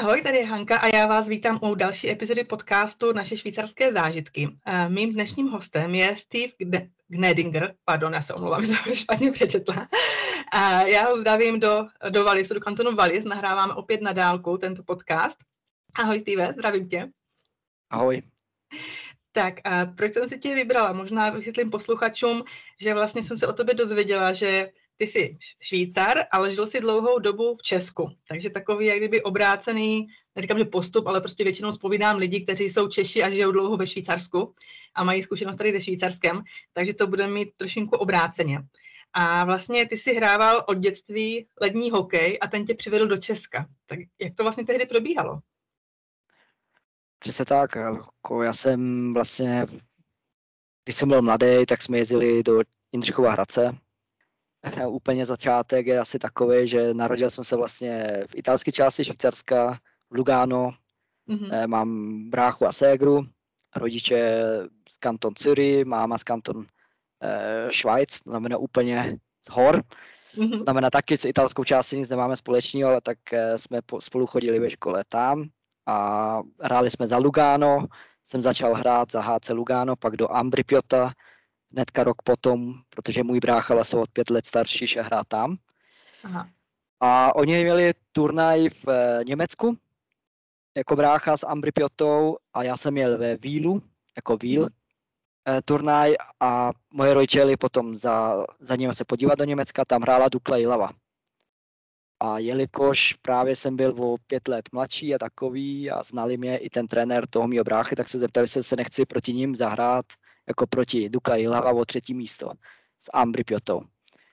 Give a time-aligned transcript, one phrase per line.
[0.00, 4.48] Ahoj, tady je Hanka a já vás vítám u další epizody podcastu Naše švýcarské zážitky.
[4.88, 6.52] Mým dnešním hostem je Steve
[7.08, 9.88] Gnedinger, pardon, já se omlouvám, že jsem špatně přečetla.
[10.52, 14.82] A já ho zdravím do, do Valisu, do kantonu Valis, nahráváme opět na dálku tento
[14.82, 15.36] podcast.
[15.94, 17.08] Ahoj Steve, zdravím tě.
[17.90, 18.22] Ahoj.
[19.32, 20.92] Tak a proč jsem si tě vybrala?
[20.92, 22.44] Možná vysvětlím posluchačům,
[22.80, 27.18] že vlastně jsem se o tobě dozvěděla, že ty jsi Švýcar, ale žil si dlouhou
[27.18, 28.10] dobu v Česku.
[28.28, 32.88] Takže takový, jak kdyby obrácený, neříkám, že postup, ale prostě většinou spovídám lidi, kteří jsou
[32.88, 34.54] Češi a žijou dlouho ve Švýcarsku
[34.94, 38.62] a mají zkušenost tady se Švýcarskem, takže to bude mít trošinku obráceně.
[39.12, 43.66] A vlastně ty si hrával od dětství lední hokej a ten tě přivedl do Česka.
[43.86, 45.40] Tak jak to vlastně tehdy probíhalo?
[47.18, 47.76] Přesně tak.
[47.76, 49.66] Jako já jsem vlastně,
[50.84, 52.60] když jsem byl mladý, tak jsme jezdili do
[52.92, 53.78] Jindřichova Hradce,
[54.88, 59.78] úplně začátek je asi takový, že narodil jsem se vlastně v italské části Švýcarska,
[60.10, 60.70] v Lugano.
[61.28, 61.66] Mm-hmm.
[61.66, 63.26] Mám bráchu a ségru,
[63.76, 64.42] rodiče
[64.88, 66.64] z kanton Zürich, máma z kanton
[67.22, 69.82] eh, Schweiz, to znamená úplně z hor.
[70.34, 70.50] Mm-hmm.
[70.50, 74.26] To znamená taky s italskou částí nic nemáme společného, ale tak eh, jsme po, spolu
[74.26, 75.48] chodili ve škole tam
[75.86, 77.86] a hráli jsme za Lugano.
[78.26, 81.12] Jsem začal hrát za HC Lugano, pak do Ambripiota,
[81.72, 85.56] hnedka rok potom, protože můj brácha vlastně od pět let starší še hrá tam.
[86.24, 86.48] Aha.
[87.00, 89.76] A oni měli turnaj v eh, Německu,
[90.76, 93.82] jako brácha s Ambry Piotou a já jsem měl ve Vílu,
[94.16, 94.68] jako Víl,
[95.48, 100.02] eh, turnaj a moje rodiče jeli potom za, za ním se podívat do Německa, tam
[100.02, 100.90] hrála Dukla Jilava.
[102.22, 106.70] A jelikož právě jsem byl o pět let mladší a takový a znali mě i
[106.70, 110.06] ten trenér toho mého bráchy, tak se zeptali, jestli se nechci proti ním zahrát
[110.48, 112.50] jako proti Dukla Jilava o třetí místo
[113.02, 113.80] s Ambry Piotou.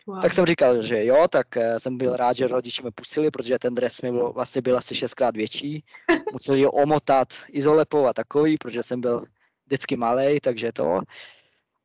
[0.08, 0.22] Wow.
[0.22, 3.60] Tak jsem říkal, že jo, tak eh, jsem byl rád, že rodiče mě pustili, protože
[3.60, 5.84] ten dres mi byl, vlastně byl asi šestkrát větší.
[6.34, 9.26] Museli ho omotat izolepou a takový, protože jsem byl
[9.66, 11.02] vždycky malý, takže to.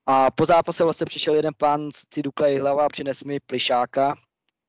[0.07, 4.15] A po zápase vlastně přišel jeden pán z Dukla Jihlava a přinesl mi plišáka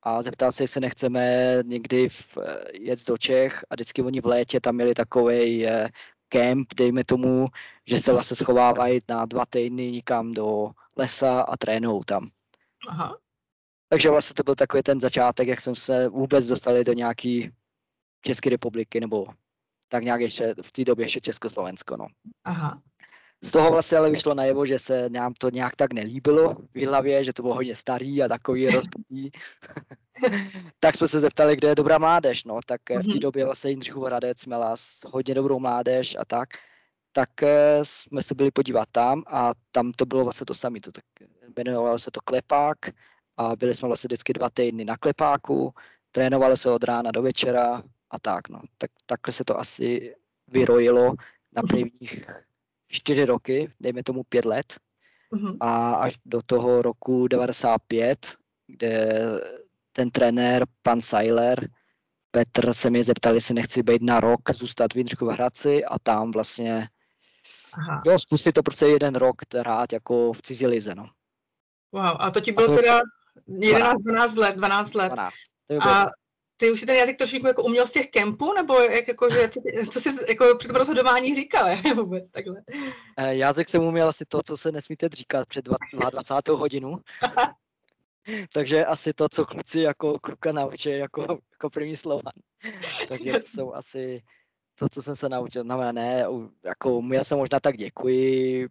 [0.03, 4.25] a zeptal se, jestli nechceme někdy v, eh, jet do Čech a vždycky oni v
[4.25, 5.89] létě tam měli takový eh,
[6.33, 7.45] kemp, dejme tomu,
[7.87, 12.29] že se vlastně schovávají na dva týdny nikam do lesa a trénují tam.
[12.89, 13.17] Aha.
[13.89, 17.51] Takže vlastně to byl takový ten začátek, jak jsem se vůbec dostali do nějaký
[18.21, 19.27] České republiky, nebo
[19.87, 21.97] tak nějak ještě v té době ještě Československo.
[21.97, 22.07] No.
[22.43, 22.81] Aha.
[23.43, 27.23] Z toho vlastně ale vyšlo najevo, že se nám to nějak tak nelíbilo v hlavě,
[27.23, 29.31] že to bylo hodně starý a takový rozbudí.
[30.79, 32.43] tak jsme se zeptali, kde je dobrá mládež.
[32.43, 32.99] No, tak mm-hmm.
[32.99, 33.19] v té mhm.
[33.19, 36.49] době vlastně Jindřichův Hradec měla hodně dobrou mládež a tak.
[37.11, 40.79] Tak eh, jsme se byli podívat tam a tam to bylo vlastně to samé.
[40.79, 41.03] To tak
[41.57, 42.77] jmenovalo se to Klepák
[43.37, 45.73] a byli jsme vlastně vždycky dva týdny na Klepáku,
[46.11, 48.49] trénovali se od rána do večera a tak.
[48.49, 48.61] No.
[48.77, 50.15] Tak, takhle se to asi
[50.47, 51.13] vyrojilo
[51.55, 51.67] na mhm.
[51.67, 52.25] prvních
[52.93, 54.79] čtyři roky, dejme tomu pět let.
[55.33, 55.57] Mm-hmm.
[55.59, 58.35] A až do toho roku 95,
[58.67, 59.19] kde
[59.91, 61.69] ten trenér, pan Seiler,
[62.31, 66.31] Petr se mě zeptal, jestli nechci být na rok, zůstat v Jindřichové Hradci a tam
[66.31, 66.87] vlastně
[67.73, 68.01] Aha.
[68.05, 71.05] jo, spustit to prostě jeden rok hrát jako v cizí lize, no.
[71.91, 72.75] Wow, a to ti bylo to...
[72.75, 73.01] teda
[73.47, 75.11] 11, 12 let, 12 let.
[75.11, 75.33] 12.
[75.81, 76.09] A
[76.57, 79.49] ty už si ten jazyk trošku jako uměl z těch kempů, nebo jak jako, že,
[79.91, 82.61] co, jsi jako při tom rozhodování říkal, vůbec takhle?
[83.17, 86.47] Eh, jazyk jsem uměl asi to, co se nesmíte říkat před 20.
[86.47, 86.97] hodinu.
[88.53, 91.21] Takže asi to, co kluci jako kluka naučí jako,
[91.51, 92.31] jako první slova.
[93.07, 94.21] Takže to jsou asi
[94.75, 95.63] to, co jsem se naučil.
[95.63, 96.25] No ne,
[96.63, 98.67] jako uměl jsem možná tak děkuji,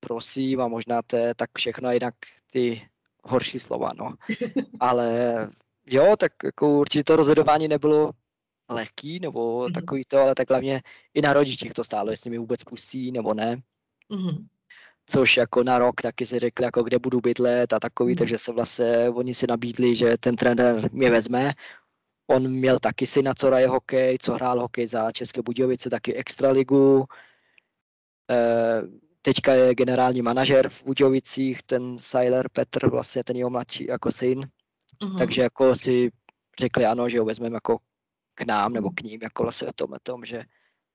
[0.00, 2.14] prosím a možná to je tak všechno jinak
[2.52, 2.88] ty
[3.24, 4.14] horší slova, no.
[4.80, 5.50] Ale
[5.88, 8.12] jo, tak jako určitě to rozhodování nebylo
[8.68, 9.72] lehký, nebo mm-hmm.
[9.72, 10.82] takový to, ale tak hlavně
[11.14, 13.56] i na rodičích to stálo, jestli mi vůbec pustí, nebo ne.
[14.10, 14.46] Mm-hmm.
[15.06, 18.18] Což jako na rok taky si řekli, jako kde budu bydlet a takový, mm-hmm.
[18.18, 21.52] takže se vlastně oni si nabídli, že ten trenér mě vezme.
[22.30, 27.04] On měl taky syna, co hraje hokej, co hrál hokej za České Budějovice, taky extraligu.
[28.30, 28.82] E,
[29.22, 34.48] teďka je generální manažer v Budějovicích, ten Seiler Petr, vlastně ten jeho mladší jako syn.
[35.02, 35.18] Mm-hmm.
[35.18, 36.10] Takže jako si
[36.60, 37.78] řekli ano, že ho vezmeme jako
[38.34, 40.42] k nám nebo k ním, jako vlastně o tom, o tom že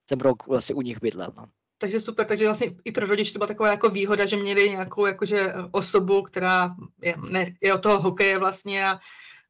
[0.09, 1.33] jsem rok vlastně u nich bydlel.
[1.37, 1.45] No.
[1.77, 5.05] Takže super, takže vlastně i pro rodiče to byla taková jako výhoda, že měli nějakou
[5.05, 8.99] jakože osobu, která je, ne, je od toho hokeje vlastně a,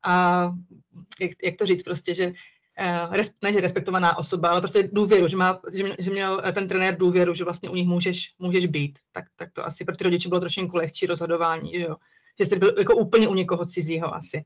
[0.04, 0.44] a
[1.20, 2.34] jak, jak, to říct prostě, že
[2.80, 6.98] eh, ne, že respektovaná osoba, ale prostě důvěru, že, má, že, že měl ten trenér
[6.98, 9.00] důvěru, že vlastně u nich můžeš, můžeš být.
[9.12, 11.96] Tak, tak to asi pro ty rodiče bylo trošku lehčí rozhodování, že jo
[12.40, 14.46] že jste byl jako úplně u někoho cizího asi.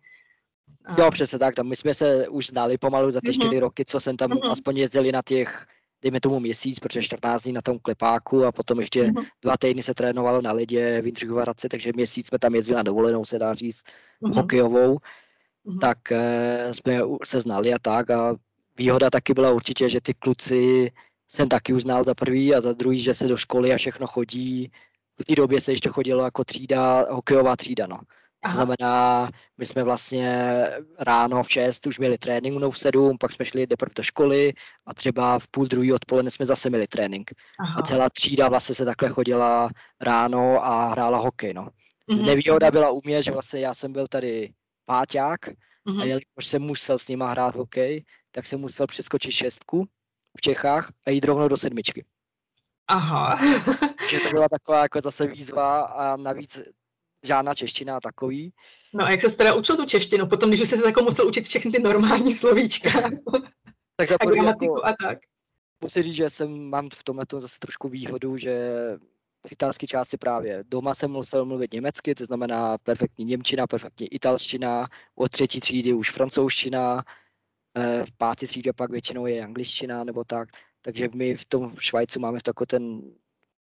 [0.85, 1.01] A...
[1.01, 3.33] Jo, přesně tak, tam my jsme se už znali pomalu za ty mm-hmm.
[3.33, 4.51] čtyři roky, co jsem tam mm-hmm.
[4.51, 5.65] aspoň jezdili na těch,
[6.01, 9.25] dejme tomu měsíc, protože 14 dní na tom klepáku a potom ještě mm-hmm.
[9.41, 13.25] dva týdny se trénovalo na ledě v Jindřichova takže měsíc jsme tam jezdili na dovolenou,
[13.25, 13.81] se dá říct,
[14.21, 14.33] mm-hmm.
[14.33, 14.97] hokejovou,
[15.65, 15.79] mm-hmm.
[15.79, 18.35] tak eh, jsme se znali a tak a
[18.77, 20.91] výhoda taky byla určitě, že ty kluci
[21.27, 24.71] jsem taky uznal za prvý a za druhý, že se do školy a všechno chodí.
[25.21, 27.99] V té době se ještě chodilo jako třída, hokejová třída, no.
[28.41, 28.53] Aha.
[28.53, 30.63] To znamená, my jsme vlastně
[30.99, 34.53] ráno v 6 už měli trénink mnou v 7, pak jsme šli teprve do školy
[34.85, 37.31] a třeba v půl druhý odpoledne jsme zase měli trénink.
[37.59, 37.75] Aha.
[37.79, 39.69] A celá třída vlastně se takhle chodila
[40.01, 41.53] ráno a hrála hokej.
[41.53, 41.69] No.
[42.09, 42.25] Mm-hmm.
[42.25, 44.53] Nevýhoda byla u mě, že vlastně já jsem byl tady
[44.85, 46.01] páťák mm-hmm.
[46.01, 49.85] a jelikož jsem musel s nima hrát hokej, tak jsem musel přeskočit šestku
[50.37, 52.05] v Čechách a jít rovnou do sedmičky.
[52.87, 53.39] Aha.
[54.09, 56.59] že to byla taková jako zase výzva a navíc
[57.23, 58.53] žádná čeština a takový.
[58.93, 60.27] No a jak se teda učil tu češtinu?
[60.27, 62.89] Potom, když jsi se jako musel učit všechny ty normální slovíčka.
[63.95, 65.17] tak za a jako, a tak.
[65.83, 68.71] Musím říct, že jsem, mám v tomhle zase trošku výhodu, že
[69.47, 74.87] v italské části právě doma jsem musel mluvit německy, to znamená perfektní němčina, perfektní italština,
[75.15, 77.03] od třetí třídy už francouzština,
[77.77, 80.49] eh, v páté třídě pak většinou je angličtina nebo tak,
[80.87, 83.01] takže my v tom Švajcu máme takový ten,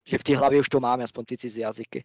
[0.06, 2.04] že v té hlavě už to máme, aspoň ty cizí jazyky.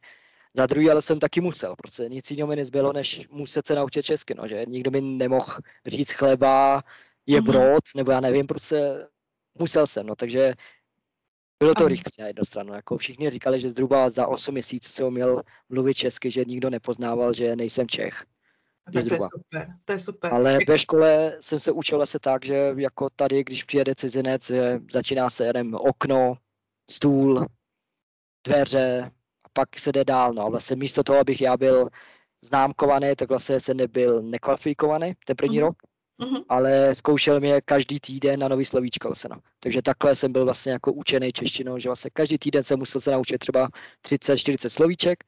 [0.53, 4.03] Za druhý ale jsem taky musel, protože nic jiného mi nezbylo, než muset se naučit
[4.03, 5.53] česky, no, že nikdo mi nemohl
[5.85, 6.83] říct chleba,
[7.25, 7.45] je mm-hmm.
[7.45, 9.07] brod, nebo já nevím, prostě
[9.59, 10.53] musel jsem, no, takže
[11.59, 12.73] bylo to rychle na jednu stranu.
[12.73, 17.33] Jako všichni říkali, že zhruba za 8 měsíců jsem uměl mluvit česky, že nikdo nepoznával,
[17.33, 18.25] že nejsem Čech.
[18.93, 20.33] Tak to je super, to je super.
[20.33, 24.79] Ale ve škole jsem se učil asi tak, že jako tady, když přijede cizinec, že
[24.93, 26.37] začíná se jenom okno,
[26.91, 27.45] stůl,
[28.43, 29.11] dveře,
[29.53, 30.33] pak se jde dál.
[30.33, 30.49] No.
[30.49, 31.89] Vlastně místo toho, abych já byl
[32.41, 35.61] známkovaný, tak vlastně jsem nebyl nekvalifikovaný ten první mm-hmm.
[35.61, 35.77] rok,
[36.19, 36.43] mm-hmm.
[36.49, 39.41] ale zkoušel mě každý týden na nový slovíčko vlastně, no.
[39.59, 43.11] Takže takhle jsem byl vlastně jako učený češtinou, že vlastně každý týden jsem musel se
[43.11, 43.69] naučit třeba
[44.05, 45.23] 30-40 slovíček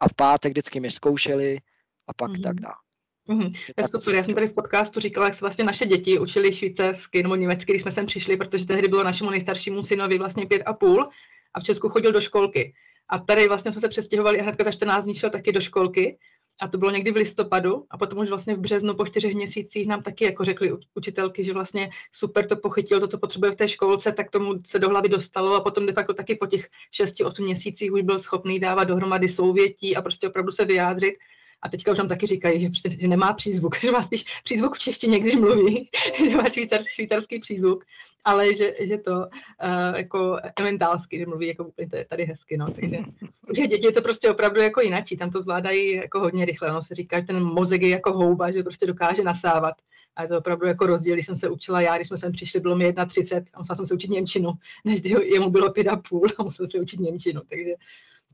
[0.00, 1.58] a v pátek vždycky mě zkoušeli
[2.06, 2.42] a pak mm-hmm.
[2.42, 2.85] tak dál.
[3.28, 3.52] Mm-hmm.
[3.76, 6.52] To je super, já jsem tady v podcastu říkala, jak se vlastně naše děti učili
[6.52, 10.62] švýcarsky nebo německy, když jsme sem přišli, protože tehdy bylo našemu nejstaršímu synovi vlastně pět
[10.66, 11.08] a půl
[11.54, 12.74] a v Česku chodil do školky.
[13.08, 16.18] A tady vlastně jsme se přestěhovali a hnedka za 14 dní šel taky do školky.
[16.60, 19.86] A to bylo někdy v listopadu a potom už vlastně v březnu po čtyřech měsících
[19.86, 23.68] nám taky jako řekli učitelky, že vlastně super to pochytil, to, co potřebuje v té
[23.68, 26.68] školce, tak tomu se do hlavy dostalo a potom de facto taky po těch
[27.00, 31.14] 6-8 měsících už byl schopný dávat dohromady souvětí a prostě opravdu se vyjádřit.
[31.62, 34.76] A teďka už nám taky říkají, že, prostě, že nemá přízvuk, že má spíš přízvuk
[34.76, 35.90] v češtině, když mluví,
[36.30, 37.84] že má švýcarský, švýcarský přízvuk,
[38.24, 42.98] ale že, že to uh, jako elementálsky, že mluví jako úplně tady hezky, no, takže
[43.56, 46.82] že děti je to prostě opravdu jako jinačí, tam to zvládají jako hodně rychle, no,
[46.82, 49.74] se říká, že ten mozek je jako houba, že prostě dokáže nasávat,
[50.16, 52.60] a je to opravdu jako rozdíl, když jsem se učila já, když jsme sem přišli,
[52.60, 54.52] bylo mi 31 a musela jsem se učit Němčinu,
[54.84, 57.74] než jemu bylo pět a půl a musel se učit Němčinu, takže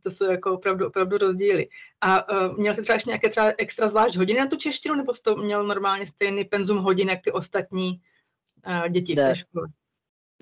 [0.02, 1.68] to jsou jako opravdu, opravdu rozdíly.
[2.00, 5.14] A uh, měl jsi třeba ještě nějaké třeba extra zvlášť hodiny na tu češtinu, nebo
[5.14, 8.00] jsi to měl normálně stejný penzum hodin, jak ty ostatní
[8.66, 9.68] uh, děti ne, v té škole?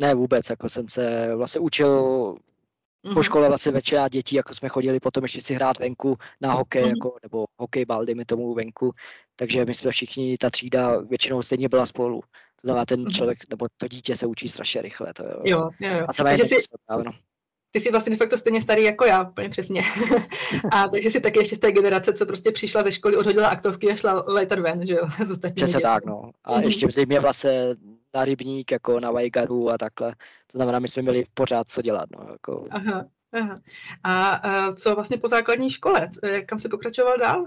[0.01, 1.91] Ne, vůbec, jako jsem se vlastně učil
[3.05, 3.15] mm-hmm.
[3.15, 6.85] po škole vlastně většina dětí, jako jsme chodili potom ještě si hrát venku na hokej,
[6.85, 6.89] mm-hmm.
[6.89, 8.93] jako, nebo hokejbal, dejme tomu venku,
[9.37, 12.21] takže my jsme všichni, ta třída většinou stejně byla spolu.
[12.61, 13.17] To znamená, ten mm-hmm.
[13.17, 15.13] člověk, nebo to dítě se učí strašně rychle.
[15.13, 16.07] To, jo, jo, jo.
[16.09, 16.57] A jsem ty,
[17.05, 17.13] no
[17.71, 19.83] ty jsi vlastně de facto stejně starý jako já, úplně přesně.
[20.73, 23.93] a takže si taky ještě z té generace, co prostě přišla ze školy, odhodila aktovky
[23.93, 25.07] a šla letter ven, že jo?
[25.55, 26.31] Přesně tak, no.
[26.45, 26.65] A mm-hmm.
[26.65, 27.77] ještě v zimě vlastně
[28.15, 30.13] na rybník, jako na Vajgaru a takhle.
[30.47, 32.27] To znamená, my jsme měli pořád co dělat, no.
[32.33, 32.67] Jako...
[32.71, 33.55] Aha, aha.
[34.05, 36.11] A, a co vlastně po základní škole?
[36.47, 37.47] Kam jsi pokračoval dál?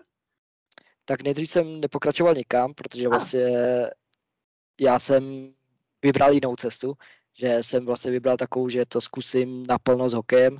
[1.05, 3.47] Tak nejdřív jsem nepokračoval nikam, protože vlastně
[4.81, 5.53] já jsem
[6.03, 6.93] vybral jinou cestu
[7.39, 10.57] že jsem vlastně vybral takovou, že to zkusím naplno s hokejem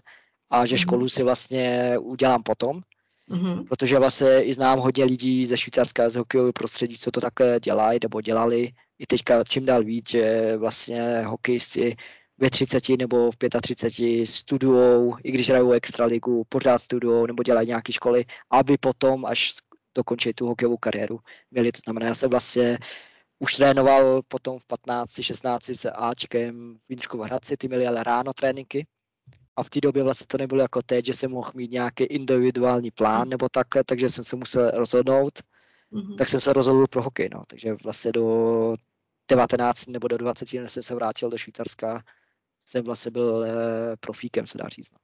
[0.49, 0.79] a že mm-hmm.
[0.79, 2.81] školu si vlastně udělám potom.
[3.29, 3.67] Mm-hmm.
[3.67, 7.99] Protože vlastně i znám hodně lidí ze Švýcarska, z hokejového prostředí, co to takhle dělají
[8.03, 8.71] nebo dělali.
[8.99, 11.95] I teďka čím dál víc, že vlastně hokejisti
[12.37, 17.93] ve 30 nebo v 35 studujou, i když hrajou extraligu, pořád studujou nebo dělají nějaké
[17.93, 19.53] školy, aby potom, až
[19.95, 21.19] dokončí tu hokejovou kariéru,
[21.51, 22.77] měli to znamená, já jsem vlastně
[23.43, 28.33] už trénoval potom v 15, 16 s Ačkem v Jindřichovu Hradci, ty měli ale ráno
[28.33, 28.87] tréninky.
[29.55, 32.91] A v té době vlastně to nebylo jako teď, že jsem mohl mít nějaký individuální
[32.91, 35.39] plán nebo takhle, takže jsem se musel rozhodnout.
[35.91, 36.15] Mm-hmm.
[36.17, 37.43] Tak jsem se rozhodl pro hokej, no.
[37.47, 38.75] Takže vlastně do
[39.29, 42.03] 19 nebo do 20 let jsem se vrátil do Švýcarska.
[42.65, 44.91] Jsem vlastně byl eh, profíkem, se dá říct.
[44.91, 44.97] No.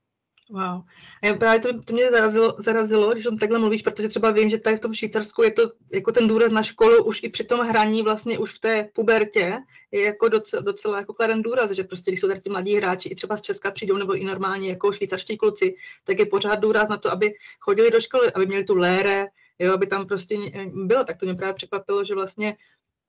[0.50, 0.82] Wow.
[1.24, 4.50] A já právě to, to mě zarazilo, zarazilo, když o takhle mluvíš, protože třeba vím,
[4.50, 5.62] že tady v tom Švýcarsku je to
[5.94, 9.58] jako ten důraz na školu už i při tom hraní vlastně už v té pubertě
[9.91, 13.10] je jako docela, docela jako kladen důraz, že prostě když jsou tady ti mladí hráči
[13.10, 16.89] i třeba z Česka přijdou nebo i normálně jako švýcarští kluci, tak je pořád důraz
[16.89, 19.27] na to, aby chodili do školy, aby měli tu lére,
[19.60, 20.38] jo, aby tam prostě
[20.74, 21.03] bylo.
[21.03, 22.58] Tak to mě právě překvapilo, že vlastně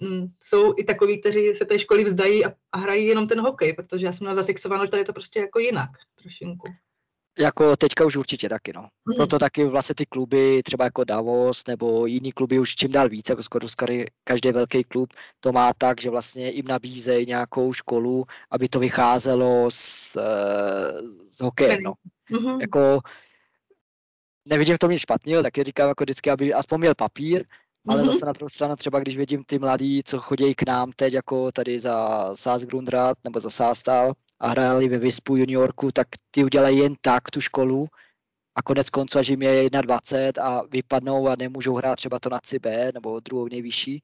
[0.00, 3.73] mm, jsou i takový, kteří se té školy vzdají a, a hrají jenom ten hokej,
[3.73, 5.90] protože já jsem měla zafixováno, že tady je to prostě jako jinak
[6.23, 6.68] trošinku.
[7.38, 8.80] Jako teďka už určitě taky, no.
[8.80, 9.16] Hmm.
[9.16, 13.28] Proto taky vlastně ty kluby, třeba jako Davos nebo jiný kluby už čím dál víc,
[13.28, 13.66] jako skoro
[14.25, 19.70] každý velký klub to má tak, že vlastně jim nabízejí nějakou školu, aby to vycházelo
[19.70, 21.92] z, eh, z hokeje, no.
[22.30, 22.60] Hmm.
[22.60, 23.00] Jako
[24.44, 27.44] nevidím to nic špatného, taky říkám jako vždycky, aby aspoň měl papír,
[27.88, 28.12] ale mm-hmm.
[28.12, 31.52] zase na druhou stranu třeba, když vidím ty mladí, co chodí k nám teď jako
[31.52, 36.78] tady za Sás Grundrad nebo za Sástal, a hráli ve Vispu juniorku, tak ty udělají
[36.78, 37.88] jen tak tu školu
[38.54, 42.38] a konec konců, až jim je 21 a vypadnou a nemůžou hrát třeba to na
[42.40, 44.02] CB nebo druhou nejvyšší,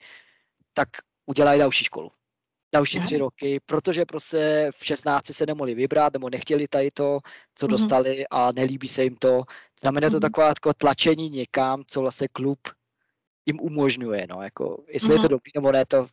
[0.73, 0.89] tak
[1.27, 2.11] udělají další školu.
[2.75, 7.19] Další tři roky, protože prostě v 16 se nemohli vybrat nebo nechtěli tady to,
[7.55, 7.71] co mm-hmm.
[7.71, 9.43] dostali a nelíbí se jim to.
[9.81, 10.21] Znamená to mm-hmm.
[10.21, 12.59] takové jako tlačení někam, co vlastně klub
[13.47, 14.27] jim umožňuje.
[14.31, 15.13] No, jako, jestli mm-hmm.
[15.13, 15.31] je to mhm.
[15.31, 16.07] dobrý nebo ne, to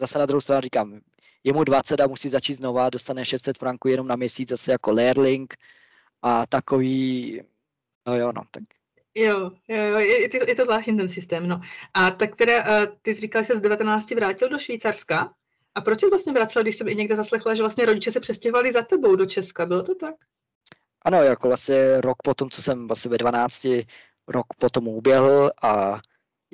[0.00, 1.00] zase na druhou stranu říkám,
[1.46, 4.92] je mu 20 a musí začít znova, dostane 600 franků jenom na měsíc zase jako
[4.92, 5.54] learling
[6.22, 7.40] a takový,
[8.06, 8.62] no jo, no, tak
[9.18, 11.60] Jo, jo, jo je, to, je to zvláštní ten systém, no.
[11.94, 15.34] A tak teda, ty jsi říkal, že se z 19 vrátil do Švýcarska.
[15.74, 18.72] A proč jsi vlastně vracel, když jsem i někde zaslechla, že vlastně rodiče se přestěhovali
[18.72, 20.14] za tebou do Česka, bylo to tak?
[21.04, 23.66] Ano, jako vlastně rok potom, co jsem vlastně ve 12,
[24.28, 26.00] rok potom uběhl a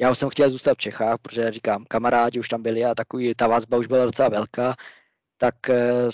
[0.03, 3.35] já už jsem chtěl zůstat v Čechách, protože říkám, kamarádi už tam byli a takový,
[3.35, 4.75] ta vazba už byla docela velká,
[5.37, 6.09] tak eh,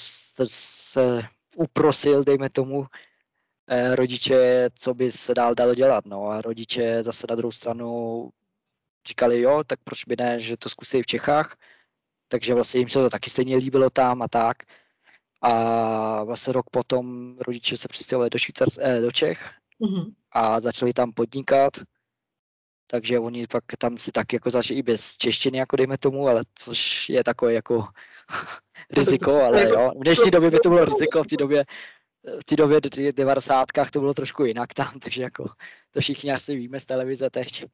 [0.47, 1.23] se
[1.57, 2.87] uprosil, dejme tomu,
[3.69, 6.07] eh, rodiče, co by se dál dalo dělat.
[6.07, 8.31] No a rodiče zase na druhou stranu
[9.09, 11.57] říkali, jo, tak proč by ne, že to zkusí v Čechách.
[12.29, 14.57] Takže vlastně jim se to taky stejně líbilo tam a tak.
[15.43, 20.15] A vlastně rok potom rodiče se přistěhovali do, Švýcars, eh, do Čech mm-hmm.
[20.33, 21.73] a začali tam podnikat
[22.91, 26.43] takže oni pak tam si tak jako začali i bez češtiny, jako dejme tomu, ale
[26.55, 27.87] což je takové jako
[28.91, 31.65] riziko, ale jo, v dnešní době by to bylo riziko, v té době
[32.41, 33.67] v té době v 90.
[33.93, 35.51] to bylo trošku jinak tam, takže jako
[35.91, 37.65] to všichni asi víme z televize teď.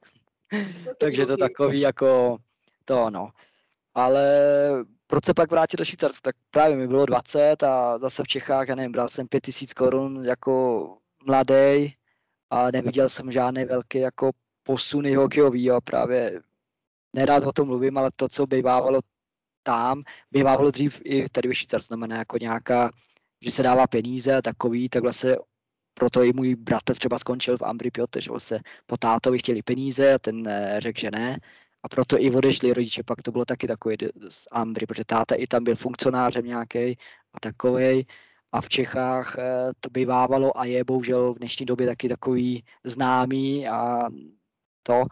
[0.99, 2.37] takže to takový jako
[2.85, 3.31] to no.
[3.95, 4.27] Ale
[5.07, 6.21] proč se pak vrátit do Švýcarska?
[6.23, 10.25] Tak právě mi bylo 20 a zase v Čechách, já nevím, bral jsem 5000 korun
[10.25, 11.95] jako mladý
[12.51, 14.31] a neviděl jsem žádný velký jako
[14.65, 15.17] posuny
[15.71, 16.43] a právě
[17.13, 19.01] nerád o tom mluvím, ale to, co bývávalo
[19.63, 22.91] tam, bývávalo dřív i tady ve Švýcarsku, znamená jako nějaká,
[23.41, 25.37] že se dává peníze a takový, tak vlastně
[25.95, 30.15] proto i můj bratr třeba skončil v Ambry Piotr, že vlastně po tátovi chtěli peníze
[30.15, 31.39] a ten eh, řekl, že ne.
[31.83, 33.97] A proto i odešli rodiče, pak to bylo taky takový
[34.29, 36.99] z Ambry, protože táta i tam byl funkcionářem nějaký
[37.35, 38.07] a takový
[38.53, 43.69] a v Čechách eh, to bývávalo a je bohužel v dnešní době taky takový známý
[43.69, 44.09] a
[44.87, 45.05] to,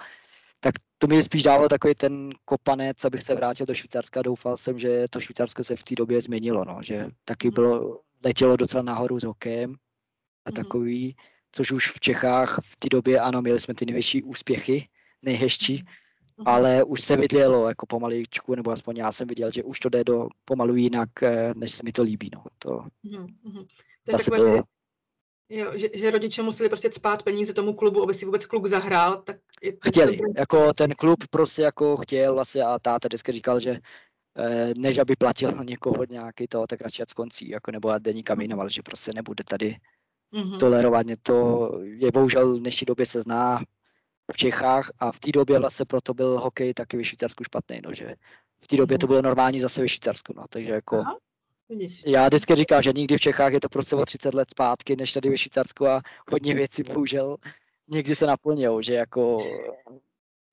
[0.61, 4.23] tak to mi spíš dával takový ten kopanec, abych se vrátil do Švýcarska.
[4.23, 7.55] Doufal jsem, že to Švýcarsko se v té době změnilo, no, že taky mhm.
[7.55, 9.75] bylo, letělo docela nahoru s hokejem
[10.45, 10.55] a mm.
[10.55, 11.17] takový,
[11.53, 14.89] což už v Čechách v té době, ano, měli jsme ty největší úspěchy,
[15.23, 15.85] nejhezčí,
[16.37, 16.49] mm.
[16.49, 20.05] ale už se vidělo jako pomaličku, nebo aspoň já jsem viděl, že už to jde
[20.05, 22.31] do pomalu jinak, eh, než se mi to líbí.
[22.35, 22.45] No.
[22.59, 23.27] To, mm.
[24.05, 24.63] to je takové, bylo...
[25.55, 29.23] Jo, že, že rodiče museli prostě spát peníze tomu klubu, aby si vůbec kluk zahrál,
[29.23, 30.23] tak je to Chtěli, to...
[30.37, 33.79] jako ten klub prostě jako chtěl vlastně a táta vždycky říkal, že
[34.39, 38.13] eh, než aby platil na někoho nějaký to, tak radši skoncí, jako nebo a jde
[38.13, 39.77] nikam jinam, ale že prostě nebude tady
[40.35, 40.59] mm-hmm.
[40.59, 41.07] tolerovat.
[41.23, 43.61] To je bohužel v dnešní době se zná
[44.33, 47.95] v Čechách a v té době vlastně proto byl hokej taky ve Švýcarsku špatný, no,
[47.95, 48.15] že
[48.61, 49.01] v té době mm-hmm.
[49.01, 51.19] to bylo normální zase ve Švýcarsku, no, takže jako Aha.
[51.79, 52.03] Vidíš.
[52.07, 55.13] Já vždycky říkám, že nikdy v Čechách je to prostě o 30 let zpátky, než
[55.13, 57.37] tady ve Švýcarsku a hodně věcí bohužel
[57.93, 59.39] někdy se naplňují, že jako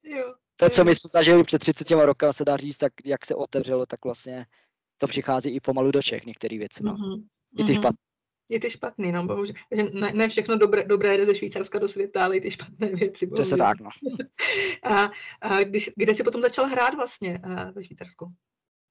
[0.04, 3.36] jo, to, co my jsme zažili před 30 roky, se dá říct, tak jak se
[3.36, 4.46] otevřelo, tak vlastně
[4.98, 6.84] to přichází i pomalu do Čech, některé věci.
[6.84, 6.94] No.
[6.94, 7.24] Mm-hmm.
[7.58, 7.98] Je ty špatný.
[8.50, 9.56] Je ty špatný, no bohužel.
[9.94, 13.28] Ne, ne všechno dobré, dobré jde ze Švýcarska do světa, ale i ty špatné věci.
[13.28, 13.90] To se tak, no.
[14.84, 15.12] a,
[15.42, 18.34] a když, kde jsi potom začal hrát vlastně uh, ve Švýcarsku?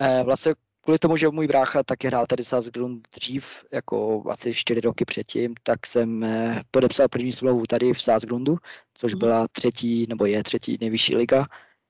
[0.02, 0.54] Eh, vlastně
[0.88, 5.54] kvůli tomu, že můj brácha taky hrál tady Salzgrund dřív, jako asi čtyři roky předtím,
[5.62, 8.56] tak jsem eh, podepsal první smlouvu tady v Salzgrundu,
[8.94, 9.18] což mm.
[9.18, 11.46] byla třetí, nebo je třetí nejvyšší liga.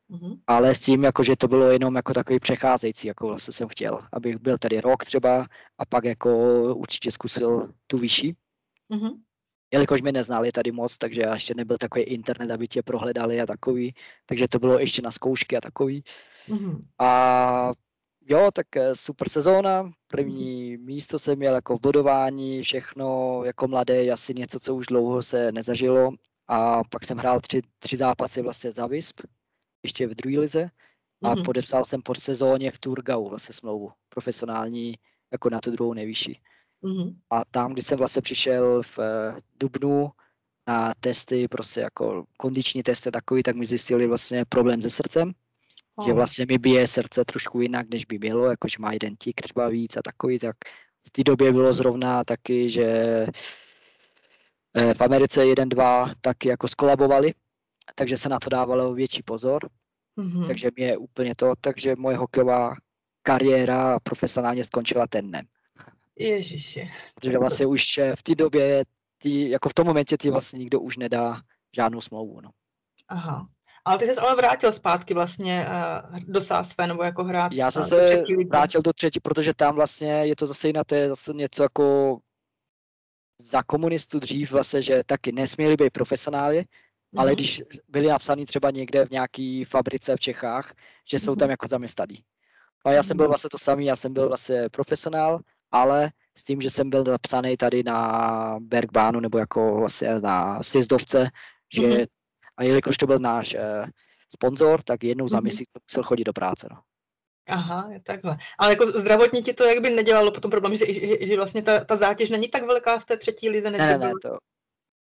[0.08, 0.34] Mm.
[0.46, 3.98] Ale s tím, jako, že to bylo jenom jako takový přecházející, jako vlastně jsem chtěl,
[4.12, 5.46] abych byl tady rok třeba
[5.78, 6.30] a pak jako
[6.74, 8.36] určitě zkusil tu vyšší.
[8.88, 9.10] Mm.
[9.72, 13.94] jelikož mě neznali tady moc, takže ještě nebyl takový internet, aby tě prohledali a takový,
[14.26, 16.02] takže to bylo ještě na zkoušky a takový.
[16.48, 16.78] Mm-hmm.
[16.98, 17.72] A
[18.28, 20.85] jo, tak eh, super sezóna, první mm-hmm.
[20.85, 25.52] místo jsem měl jako v bodování, všechno jako mladý, asi něco, co už dlouho se
[25.52, 26.11] nezažilo.
[26.49, 29.20] A pak jsem hrál tři, tři zápasy vlastně za Visp,
[29.82, 30.70] ještě v druhé lize.
[31.23, 31.44] A mm-hmm.
[31.44, 34.94] podepsal jsem pod sezóně v Turgau vlastně smlouvu, profesionální,
[35.32, 36.40] jako na tu druhou nejvyšší.
[36.82, 37.14] Mm-hmm.
[37.30, 39.04] A tam, když jsem vlastně přišel v uh,
[39.61, 40.11] Dubnu
[40.68, 45.32] na testy, prostě jako kondiční testy takový, tak mi zjistili vlastně problém se srdcem.
[45.98, 46.06] Oh.
[46.06, 49.68] Že vlastně mi bije srdce trošku jinak, než by bylo, jakože má jeden tik třeba
[49.68, 50.56] víc a takový, tak
[51.06, 52.86] v té době bylo zrovna taky, že
[54.74, 57.34] eh, v Americe jeden, dva taky jako skolabovali,
[57.94, 59.68] takže se na to dávalo větší pozor.
[60.18, 60.46] Mm-hmm.
[60.46, 62.74] Takže mě úplně to, takže moje hokejová
[63.22, 65.46] kariéra profesionálně skončila ten dnem.
[66.18, 66.90] Ježiši.
[67.14, 68.84] Protože vlastně už v té době,
[69.18, 71.42] tý, jako v tom momentě ti vlastně nikdo už nedá
[71.76, 72.40] žádnou smlouvu.
[72.40, 72.50] No.
[73.08, 73.48] Aha.
[73.88, 75.66] Ale ty jsi ale vrátil zpátky vlastně
[76.12, 77.52] uh, do sásve, nebo jako hrát.
[77.52, 81.09] Já jsem se vrátil do třetí, protože tam vlastně je to zase jinak, to je
[81.09, 82.18] zase něco jako
[83.40, 87.21] za komunistů dřív vlastně, že taky nesměli být profesionály, mm-hmm.
[87.21, 90.75] ale když byli napsaní třeba někde v nějaký fabrice v Čechách,
[91.11, 91.38] že jsou mm-hmm.
[91.38, 92.18] tam jako zaměstnaní.
[92.85, 93.30] A já jsem byl mhm.
[93.30, 95.40] vlastně to samý, já jsem byl vlastně profesionál,
[95.71, 101.28] ale s tím, že jsem byl zapsaný tady na Bergbánu nebo jako vlastně na Sizdovce,
[101.75, 102.07] že mm-hmm.
[102.58, 103.84] A jelikož to byl náš eh,
[104.34, 105.44] sponzor, tak jednou za mhm.
[105.44, 106.68] měsíc musel chodit do práce.
[106.70, 106.80] No.
[107.48, 108.36] Aha, je takhle.
[108.58, 111.84] Ale jako zdravotně ti to jak by nedělalo potom problém, že, že, že vlastně ta,
[111.84, 114.38] ta zátěž není tak velká v té třetí lize, než ne, ne, ne, to,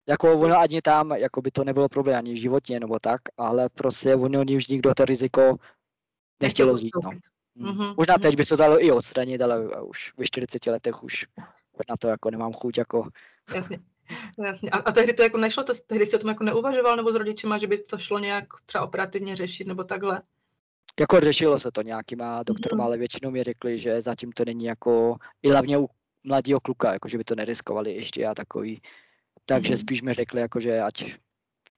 [0.08, 4.14] jako ono ani tam, jako by to nebylo problém ani životně nebo tak, ale prostě
[4.14, 5.56] ono už nikdo to riziko
[6.42, 6.90] nechtělo vzít.
[7.04, 7.10] No.
[7.56, 7.94] Mm-hmm.
[7.96, 11.26] Možná teď by se dalo i odstranit, ale už ve 40 letech už
[11.88, 12.78] na to jako nemám chuť.
[12.78, 13.08] Jako...
[13.54, 13.78] Jasně.
[14.44, 14.70] Jasně.
[14.70, 17.14] A, a tehdy to jako nešlo, to, tehdy si o tom jako neuvažoval nebo s
[17.14, 20.22] rodičima, že by to šlo nějak třeba operativně řešit nebo takhle?
[21.00, 22.86] Jako řešilo se to nějakýma doktorama, mm-hmm.
[22.86, 25.88] ale většinou mi řekli, že zatím to není jako, i hlavně u
[26.24, 28.82] mladého kluka, jako že by to neriskovali ještě a takový.
[29.44, 29.80] Takže mm-hmm.
[29.80, 31.14] spíš mi řekli, jako, že ať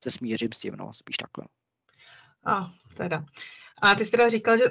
[0.03, 1.47] se smířím s tím, no, spíš takhle.
[2.44, 3.25] A, teda.
[3.85, 4.64] A ty jsi teda říkal, že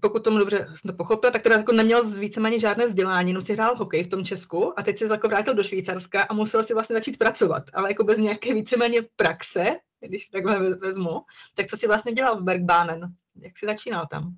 [0.00, 3.52] pokud tomu dobře jsem to pochopil, tak teda jako neměl víceméně žádné vzdělání, no si
[3.52, 6.74] hrál hokej v tom Česku a teď se jako vrátil do Švýcarska a musel si
[6.74, 11.20] vlastně začít pracovat, ale jako bez nějaké víceméně praxe, když takhle vezmu,
[11.54, 13.00] tak co si vlastně dělal v Bergbánen?
[13.40, 14.34] Jak jsi začínal tam?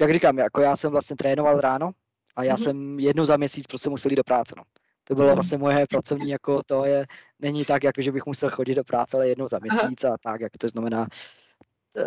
[0.00, 1.90] Jak říkám, jako já jsem vlastně trénoval ráno
[2.36, 2.62] a já mm-hmm.
[2.62, 4.54] jsem jednou za měsíc prostě musel jít do práce.
[4.56, 4.62] No.
[5.04, 5.34] To bylo mhm.
[5.34, 7.06] vlastně moje pracovní, jako to je,
[7.38, 10.14] není tak, jako že bych musel chodit do práce, ale jednou za měsíc Aha.
[10.14, 11.06] a tak, jak to znamená,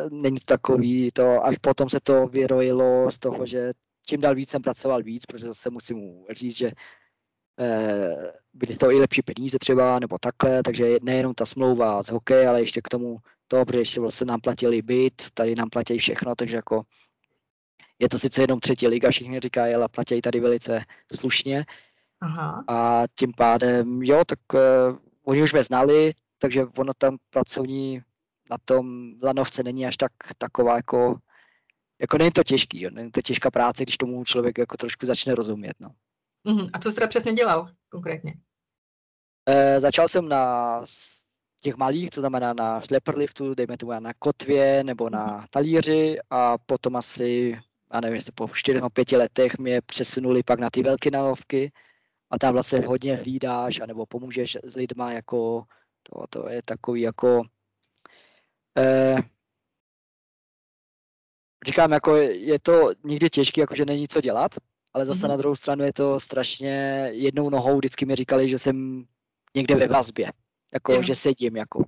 [0.09, 3.73] není to takový to, až potom se to vyrojilo z toho, že
[4.05, 6.71] čím dál víc jsem pracoval víc, protože zase musím říct, že
[7.59, 12.47] eh, byly to i lepší peníze třeba, nebo takhle, takže nejenom ta smlouva z hokeje,
[12.47, 13.17] ale ještě k tomu
[13.47, 16.83] to, protože ještě vlastně nám platili byt, tady nám platí všechno, takže jako
[17.99, 20.81] je to sice jenom třetí liga, všichni říkají, ale platí tady velice
[21.15, 21.65] slušně.
[22.21, 22.63] Aha.
[22.67, 24.59] A tím pádem, jo, tak uh,
[25.23, 28.01] oni už mě znali, takže ono tam pracovní
[28.49, 31.19] na tom lanovce není až tak taková jako,
[31.99, 35.35] jako není to těžký, jo, není to těžká práce, když tomu člověk jako trošku začne
[35.35, 35.89] rozumět, no.
[36.45, 36.69] Uh-huh.
[36.73, 38.33] A co jsi teda přesně dělal konkrétně?
[39.49, 40.83] E, začal jsem na
[41.59, 45.45] těch malých, to znamená na schlepperliftu, dejme tomu na kotvě nebo na mhm.
[45.49, 47.59] talíři a potom asi,
[47.93, 51.71] já nevím, jestli po 4 nebo 5 letech mě přesunuli pak na ty velké nalovky
[52.29, 55.63] a tam vlastně hodně hlídáš anebo pomůžeš s lidma jako
[56.03, 57.43] to, to je takový jako
[58.77, 59.17] eh,
[61.65, 64.51] říkám, jako je to někdy těžké, jako že není co dělat,
[64.93, 65.29] ale zase mm-hmm.
[65.29, 69.05] na druhou stranu je to strašně jednou nohou, vždycky mi říkali, že jsem
[69.55, 70.31] někde ve vazbě,
[70.73, 71.01] jako jo.
[71.01, 71.83] že sedím, jako.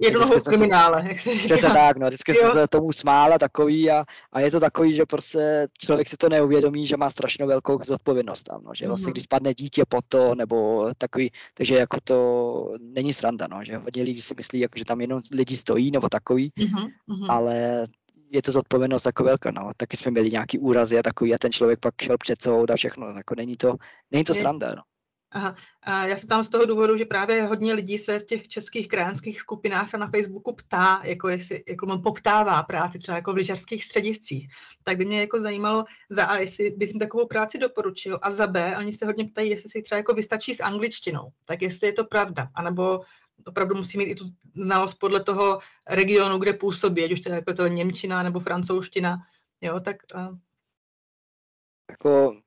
[0.00, 1.44] V kriminále, jak se říká.
[1.44, 4.94] Přesně tak, no, vždycky jsem se tomu smál a takový a, a je to takový,
[4.96, 9.06] že prostě člověk si to neuvědomí, že má strašně velkou zodpovědnost tam, no, že vlastně,
[9.06, 9.12] mm-hmm.
[9.12, 14.02] když spadne dítě po to, nebo takový, takže jako to není sranda, no, že hodně
[14.02, 17.26] lidí si myslí, jako, že tam jenom lidi stojí, nebo takový, mm-hmm.
[17.28, 17.86] ale
[18.30, 19.70] je to zodpovědnost jako velká, no.
[19.76, 22.76] Taky jsme měli nějaký úrazy a takový a ten člověk pak šel před soud a
[22.76, 23.74] všechno, jako není to,
[24.10, 24.82] není to sranda, no.
[25.36, 25.56] Aha.
[26.06, 29.40] Já se tam z toho důvodu, že právě hodně lidí se v těch českých krajanských
[29.40, 33.84] skupinách a na Facebooku ptá, jako jestli jako mám poptává práci třeba jako v lyžařských
[33.84, 34.48] střediscích.
[34.84, 38.46] Tak by mě jako zajímalo za A, jestli bys mi takovou práci doporučil a za
[38.46, 41.28] B, oni se hodně ptají, jestli si třeba jako vystačí s angličtinou.
[41.44, 43.00] Tak jestli je to pravda, anebo
[43.46, 47.34] opravdu musí mít i tu znalost podle toho regionu, kde působí, ať už to je
[47.34, 49.16] jako to Němčina nebo francouzština,
[49.60, 49.96] jo, tak...
[50.14, 50.36] Uh...
[51.90, 52.40] Jako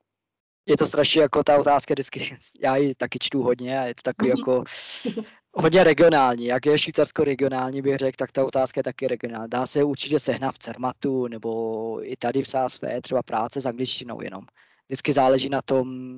[0.70, 4.02] je to strašně jako ta otázka vždycky, já ji taky čtu hodně a je to
[4.04, 4.64] takový jako
[5.54, 6.46] hodně regionální.
[6.46, 9.50] Jak je Švýcarsko regionální, bych řekl, tak ta otázka je taky regionální.
[9.50, 14.22] Dá se určitě sehnat v Cermatu nebo i tady v SASV třeba práce s angličtinou
[14.22, 14.46] jenom.
[14.88, 16.18] Vždycky záleží na tom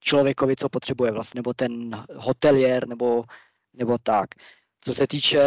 [0.00, 3.24] člověkovi, co potřebuje vlastně, nebo ten hotelier, nebo,
[3.72, 4.30] nebo tak.
[4.80, 5.42] Co se týče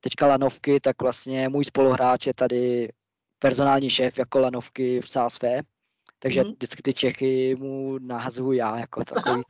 [0.00, 2.88] teďka lanovky, tak vlastně můj spoluhráč je tady
[3.38, 5.44] personální šéf jako lanovky v SASV,
[6.18, 6.52] takže mm.
[6.52, 9.42] vždycky ty Čechy mu nahazuju já jako takový.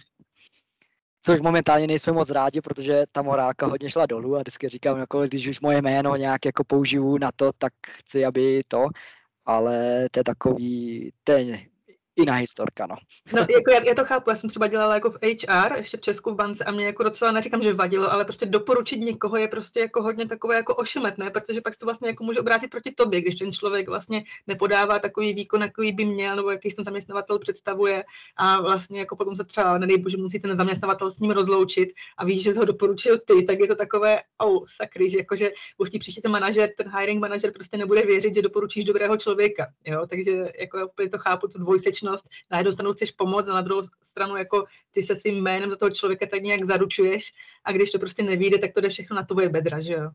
[1.22, 5.22] Což momentálně nejsme moc rádi, protože ta morálka hodně šla dolů a vždycky říkám, jako,
[5.22, 8.86] když už moje jméno nějak jako použiju na to, tak chci, aby to,
[9.44, 11.58] ale to je takový, ten
[12.16, 12.96] jiná historka, no.
[13.32, 16.00] no jako já, já, to chápu, já jsem třeba dělala jako v HR, ještě v
[16.00, 19.48] Česku v bance a mě jako docela neříkám, že vadilo, ale prostě doporučit někoho je
[19.48, 23.20] prostě jako hodně takové jako ošemetné, protože pak to vlastně jako může obrátit proti tobě,
[23.20, 28.04] když ten člověk vlastně nepodává takový výkon, jaký by měl, nebo jaký ten zaměstnavatel představuje
[28.36, 32.24] a vlastně jako potom se třeba, nedej bože, musí ten zaměstnavatel s ním rozloučit a
[32.24, 35.90] víš, že jsi ho doporučil ty, tak je to takové, oh, sakry, že jakože už
[35.90, 40.06] ti příští ten manažer, ten hiring manažer prostě nebude věřit, že doporučíš dobrého člověka, jo,
[40.10, 43.60] takže jako úplně to chápu, tu dvojsečnost společnost, na jednu stranu chceš pomoct a na
[43.60, 47.32] druhou stranu jako ty se svým jménem za toho člověka tak nějak zaručuješ
[47.64, 50.10] a když to prostě nevíde, tak to jde všechno na tvoje bedra, že jo.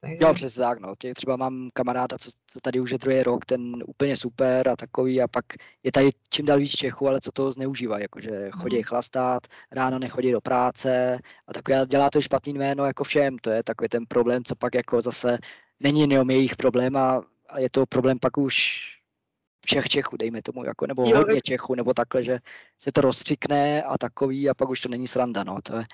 [0.00, 0.18] Takže...
[0.20, 0.94] Jo, přesně tak, no.
[1.14, 5.22] Třeba mám kamaráda, co, co tady už je druhý rok, ten úplně super a takový
[5.22, 5.44] a pak
[5.82, 8.82] je tady čím dál víc Čechů, ale co to zneužívá, jakože chodí mm.
[8.82, 13.62] chlastat, ráno nechodí do práce a takové dělá to špatný jméno jako všem, to je
[13.62, 15.38] takový ten problém, co pak jako zase
[15.80, 18.80] není jenom jejich problém a, a je to problém pak už
[19.66, 22.38] všech Čechů, dejme tomu, jako, nebo jo, hodně Čechů, nebo takhle, že
[22.78, 25.84] se to rozstřikne a takový a pak už to není sranda, no, to je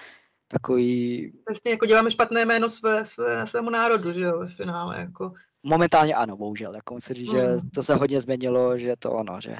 [0.48, 1.32] takový...
[1.48, 5.32] Vlastně jako děláme špatné jméno své, své, svému národu, že jo, ve finále, jako.
[5.64, 7.38] Momentálně ano, bohužel, jako musím říct, mm.
[7.38, 9.56] že to se hodně změnilo, že to ono, že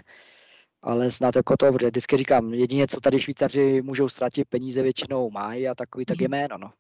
[0.83, 5.31] ale snad jako to, protože vždycky říkám, jedině, co tady Švýcaři můžou ztratit peníze většinou
[5.31, 6.31] mají a takový, tak je hmm.
[6.31, 6.73] jméno, no.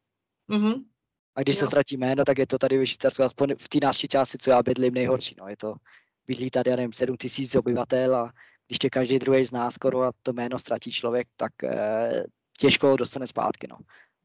[0.50, 0.84] Mm-hmm.
[1.36, 1.60] A když jo.
[1.60, 4.50] se ztratí jméno, tak je to tady ve Švýcarsku, aspoň v té naší části, co
[4.50, 5.48] já bydlím, nejhorší, no.
[5.48, 5.74] Je to,
[6.26, 8.32] bydlí tady, já nevím, 7 tisíc obyvatel a
[8.66, 12.24] když tě každý druhý zná skoro a to jméno ztratí člověk, tak eh,
[12.58, 13.66] těžko ho dostane zpátky.
[13.70, 13.76] No.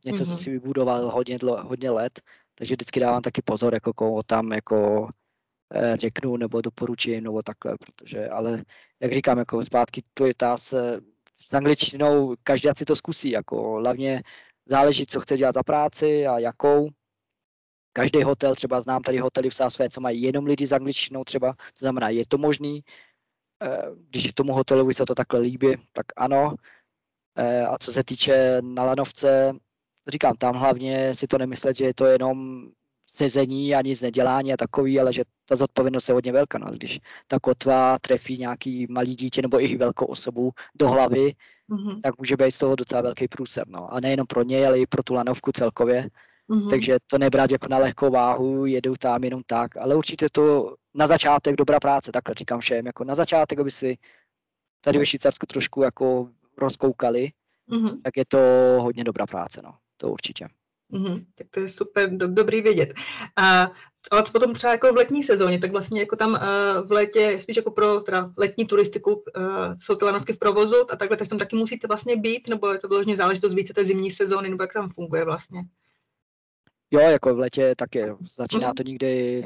[0.05, 0.25] Něco, mm-hmm.
[0.25, 0.39] co mhm.
[0.39, 2.21] si vybudoval hodně, dlo, hodně let,
[2.55, 5.09] takže vždycky dávám taky pozor, jako koho tam jako
[5.73, 8.63] eh, řeknu nebo doporučím nebo takhle, protože, ale
[8.99, 10.99] jak říkám, jako zpátky to je ta s,
[11.49, 14.21] s angličtinou, každý si to zkusí, jako hlavně
[14.65, 16.89] záleží, co chce dělat za práci a jakou,
[17.93, 21.53] každý hotel, třeba znám tady hotely v Sásvé, co mají jenom lidi s angličtinou třeba,
[21.53, 22.83] to znamená, je to možný,
[23.63, 26.55] eh, když tomu hotelovi se to takhle líbí, tak ano.
[27.35, 29.53] Eh, a co se týče na lanovce,
[30.07, 32.67] říkám, tam hlavně si to nemyslet, že je to jenom
[33.15, 36.57] sezení a nic nedělání a takový, ale že ta zodpovědnost je hodně velká.
[36.57, 36.71] No.
[36.71, 41.33] Když ta kotva trefí nějaký malý dítě nebo i velkou osobu do hlavy,
[41.69, 42.01] mm-hmm.
[42.01, 43.67] tak může být z toho docela velký průser.
[43.67, 43.93] No.
[43.93, 46.09] A nejenom pro něj, ale i pro tu lanovku celkově.
[46.49, 46.69] Mm-hmm.
[46.69, 51.07] Takže to nebrát jako na lehkou váhu, jedu tam jenom tak, ale určitě to na
[51.07, 53.97] začátek dobrá práce, takhle říkám všem, jako na začátek, aby si
[54.81, 57.31] tady ve Švýcarsku trošku jako rozkoukali,
[57.69, 58.01] mm-hmm.
[58.03, 58.37] tak je to
[58.81, 60.47] hodně dobrá práce, no, to určitě.
[60.93, 62.93] Mm-hmm, tak to je super, do, dobrý vědět.
[63.35, 63.71] A,
[64.11, 67.57] ale potom třeba jako v letní sezóně, tak vlastně jako tam uh, v létě, spíš
[67.57, 69.23] jako pro teda letní turistiku uh,
[69.81, 72.79] jsou ty lanovky v provozu a takhle, tak tam taky musíte vlastně být, nebo je
[72.79, 75.61] to vlastně záležitost více té zimní sezóny, nebo jak tam funguje vlastně?
[76.91, 78.05] Jo, jako v letě taky.
[78.35, 78.75] Začíná mhm.
[78.75, 79.41] to někdy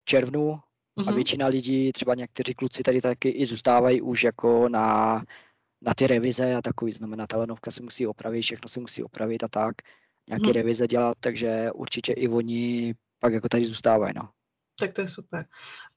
[0.00, 0.60] v červnu
[0.96, 1.14] a mhm.
[1.14, 5.22] většina lidí, třeba někteří kluci tady taky i zůstávají už jako na,
[5.82, 9.42] na ty revize a takový, znamená ta lanovka se musí opravit, všechno se musí opravit
[9.42, 9.74] a tak,
[10.28, 10.54] nějaké hmm.
[10.54, 14.28] revize dělat, takže určitě i oni pak jako tady zůstávají, no.
[14.78, 15.44] Tak to je super.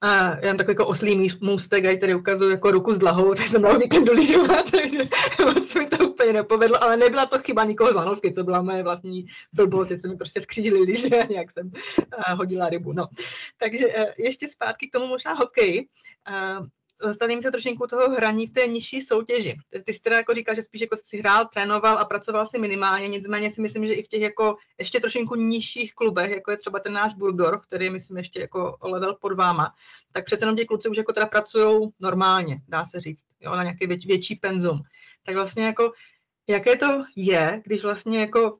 [0.01, 3.47] A já mám takový jako oslý můstek, a tady ukazuju jako ruku s dlahou, tak
[3.47, 5.03] jsem dal víkendu lyžovat, takže
[5.45, 8.83] moc mi to úplně nepovedlo, ale nebyla to chyba nikoho z lanovky, to byla moje
[8.83, 12.93] vlastní blbost, co mi prostě skřížili lyže a nějak jsem uh, hodila rybu.
[12.93, 13.07] No.
[13.57, 15.87] Takže uh, ještě zpátky k tomu možná hokej.
[17.03, 19.57] Zastavím se trošinku toho hraní v té nižší soutěži.
[19.85, 23.07] Ty jsi teda jako říkal, že spíš jako si hrál, trénoval a pracoval si minimálně,
[23.07, 26.79] nicméně si myslím, že i v těch jako ještě trošinku nižších klubech, jako je třeba
[26.79, 29.75] ten náš Burgdorf, který je myslím ještě jako level pod váma,
[30.11, 33.63] tak přece jenom ti kluci už jako teda pracují normálně, dá se říct, jo, na
[33.63, 34.81] nějaký vět, větší penzum.
[35.25, 35.91] Tak vlastně jako,
[36.47, 38.57] jaké to je, když vlastně jako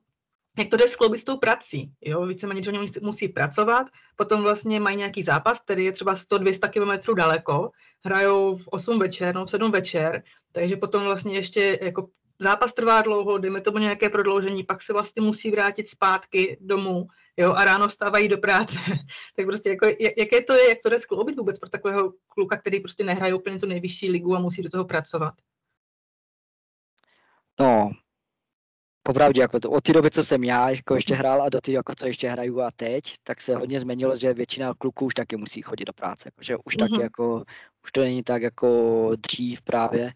[0.58, 1.92] jak to jde skloubit s tou prací.
[2.00, 2.26] Jo?
[2.26, 3.86] Víceméně, že oni musí pracovat,
[4.16, 7.70] potom vlastně mají nějaký zápas, který je třeba 100-200 km daleko,
[8.04, 13.02] hrajou v 8 večer, no v 7 večer, takže potom vlastně ještě jako zápas trvá
[13.02, 17.88] dlouho, dejme tomu nějaké prodloužení, pak se vlastně musí vrátit zpátky domů, jo, a ráno
[17.88, 18.76] stávají do práce.
[19.36, 19.86] tak prostě jako,
[20.16, 23.58] jaké to je, jak to jde skloubit vůbec pro takového kluka, který prostě nehraje úplně
[23.58, 25.34] tu nejvyšší ligu a musí do toho pracovat?
[27.60, 27.90] No,
[29.02, 31.72] popravdě, jako to, od té doby, co jsem já jako ještě hrál a do té,
[31.72, 35.36] jako co ještě hraju a teď, tak se hodně změnilo, že většina kluků už taky
[35.36, 36.90] musí chodit do práce, jako, že už mm-hmm.
[36.90, 37.44] taky jako,
[37.84, 40.12] už to není tak jako dřív právě,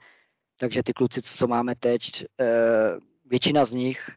[0.57, 4.11] takže ty kluci, co máme teď, eh, většina z nich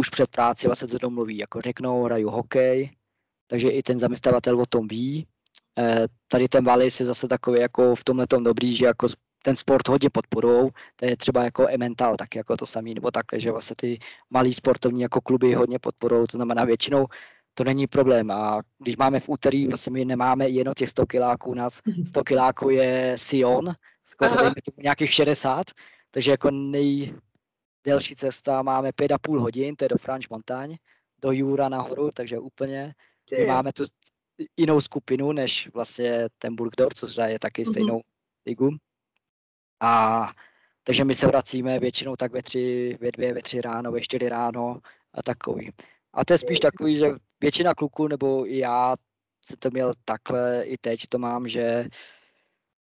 [0.00, 2.96] už před práci vlastně to domluví, jako řeknou, hraju hokej,
[3.46, 5.26] takže i ten zaměstnavatel o tom ví.
[5.78, 9.08] Eh, tady ten Valis je zase takový jako v tomhle tom dobrý, že jako
[9.42, 13.40] ten sport hodně podporou, to je třeba jako Emental, tak jako to samý, nebo takhle,
[13.40, 13.98] že vlastně ty
[14.30, 17.06] malý sportovní jako kluby hodně podporou, to znamená většinou
[17.54, 18.30] to není problém.
[18.30, 22.24] A když máme v úterý, vlastně my nemáme jenom těch 100 kiláků, u nás 100
[22.24, 23.74] kiláků je Sion,
[24.04, 24.34] skoro
[24.76, 25.66] nějakých 60,
[26.10, 30.76] takže jako nejdelší cesta máme 5,5 hodin, to je do Franč Montagne,
[31.22, 32.94] do Jura nahoru, takže úplně.
[33.38, 33.84] My máme tu
[34.56, 37.70] jinou skupinu, než vlastně ten Burgdorf, což je taky mhm.
[37.72, 38.00] stejnou
[38.46, 38.70] ligu.
[39.80, 40.32] A
[40.84, 44.28] takže my se vracíme většinou tak ve tři, ve dvě, ve tři ráno, ve čtyři
[44.28, 44.80] ráno
[45.14, 45.72] a takový.
[46.12, 47.06] A to je spíš takový, že
[47.40, 48.96] většina kluků, nebo i já
[49.44, 51.86] se to měl takhle, i teď to mám, že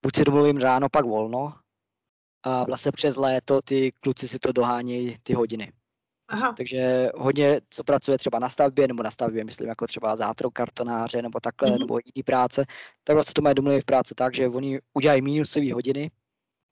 [0.03, 1.55] buď si domluvím ráno, pak volno,
[2.43, 5.73] a vlastně přes léto ty kluci si to dohánějí ty hodiny.
[6.29, 6.55] Aha.
[6.57, 11.23] Takže hodně, co pracuje třeba na stavbě, nebo na stavbě, myslím, jako třeba zátrok kartonáře,
[11.23, 11.79] nebo takhle, mm-hmm.
[11.79, 12.65] nebo jiný práce,
[13.05, 16.11] tak vlastně to mají domluvit v práci tak, že oni udělají minusové hodiny,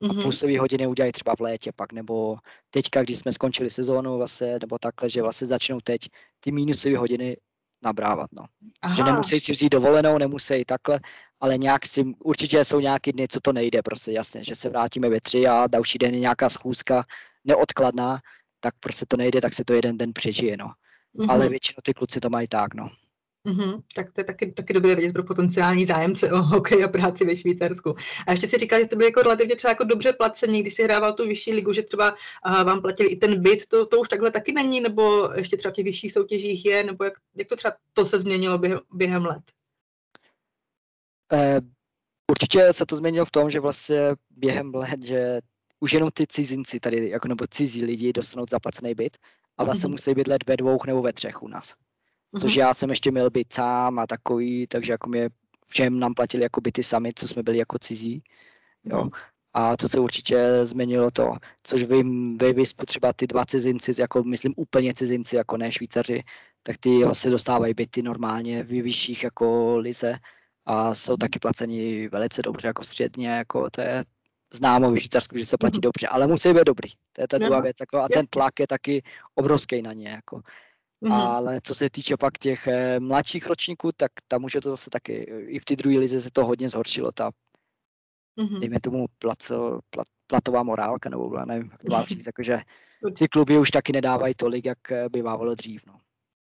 [0.05, 0.23] a mm-hmm.
[0.23, 2.37] plusové hodiny udělají třeba v létě pak, nebo
[2.71, 6.01] teďka, když jsme skončili sezónu vlastně, nebo takhle, že vlastně začnou teď
[6.41, 7.37] ty minusové hodiny
[7.83, 8.45] nabrávat, no.
[8.83, 8.95] Aha.
[8.95, 11.01] Že nemusí si vzít dovolenou, nemusí takhle,
[11.41, 15.09] ale nějak si, určitě jsou nějaký dny, co to nejde, prostě jasně, že se vrátíme
[15.09, 17.05] ve tři a další den je nějaká schůzka
[17.45, 18.19] neodkladná,
[18.61, 20.67] tak prostě to nejde, tak se to jeden den přežije, no.
[20.67, 21.31] Mm-hmm.
[21.31, 22.91] Ale většinou ty kluci to mají tak, no.
[23.47, 27.25] Mm-hmm, tak to je taky, taky dobré vědět pro potenciální zájemce o hokej a práci
[27.25, 27.95] ve Švýcarsku.
[28.27, 30.85] A ještě si říkal, že to byly jako relativně třeba jako dobře placení, když si
[30.85, 34.09] hrával tu vyšší ligu, že třeba uh, vám platili i ten byt, to, to už
[34.09, 37.57] takhle taky není, nebo ještě třeba v těch vyšších soutěžích je, nebo jak, jak to
[37.57, 39.43] třeba to se změnilo během, během let?
[41.33, 41.61] Eh,
[42.31, 45.41] určitě se to změnilo v tom, že vlastně během let, že
[45.81, 49.17] už jenom ty cizinci tady, jako nebo cizí lidi dostanou zaplacený byt
[49.59, 49.91] a vlastně mm-hmm.
[49.93, 51.75] musí bydlet ve dvou nebo ve třech u nás
[52.41, 52.61] což mhm.
[52.61, 55.29] já jsem ještě měl být sám a takový, takže jako mě
[55.67, 58.23] všem nám platili jako byty sami, co jsme byli jako cizí,
[58.85, 59.01] jo.
[59.01, 59.11] Mhm.
[59.57, 64.55] A to se určitě změnilo to, což vím, vy třeba ty dva cizinci, jako myslím
[64.57, 66.23] úplně cizinci, jako ne Švýcaři,
[66.63, 70.19] tak ty vlastně dostávají byty normálně v vyšších jako lize
[70.67, 74.05] a jsou taky placeni velice dobře, jako středně, jako to je
[74.55, 75.83] známo v Švýcarsku, že se platí mm-hmm.
[75.83, 76.91] dobře, ale musí být dobrý.
[77.13, 79.03] To je ta druhá věc, jako, a ten tlak je taky
[79.35, 80.09] obrovský na ně.
[80.09, 80.41] Jako.
[81.05, 81.13] Mm-hmm.
[81.13, 84.91] Ale co se týče pak těch eh, mladších ročníků, tak tam už je to zase
[84.91, 85.15] taky,
[85.47, 87.31] i v té druhé lize se to hodně zhoršilo, ta,
[88.39, 88.59] mm-hmm.
[88.61, 89.39] dejme tomu plat,
[89.91, 92.59] plat, platová morálka, nebo nevím, jak to mám říct, jakože
[93.19, 95.87] ty kluby už taky nedávají tolik, jak eh, bývalo dřív.
[95.87, 96.01] No.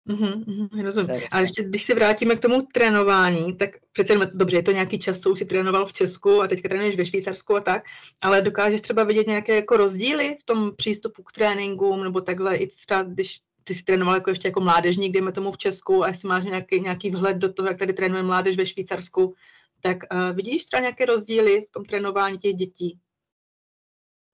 [0.09, 1.21] Mm-hmm, rozumím.
[1.31, 5.19] A ještě když se vrátíme k tomu trénování, tak přece dobře, je to nějaký čas,
[5.19, 7.83] co už si trénoval v Česku a teďka trénuješ ve Švýcarsku a tak,
[8.21, 12.67] ale dokážeš třeba vidět nějaké jako rozdíly v tom přístupu k tréninkům nebo takhle, i
[12.67, 16.27] třeba když ty jsi trénoval jako ještě jako mládežník, dejme tomu v Česku, a jestli
[16.27, 19.35] máš nějaký, nějaký vhled do toho, jak tady trénuje mládež ve Švýcarsku,
[19.81, 22.99] tak uh, vidíš třeba nějaké rozdíly v tom trénování těch dětí?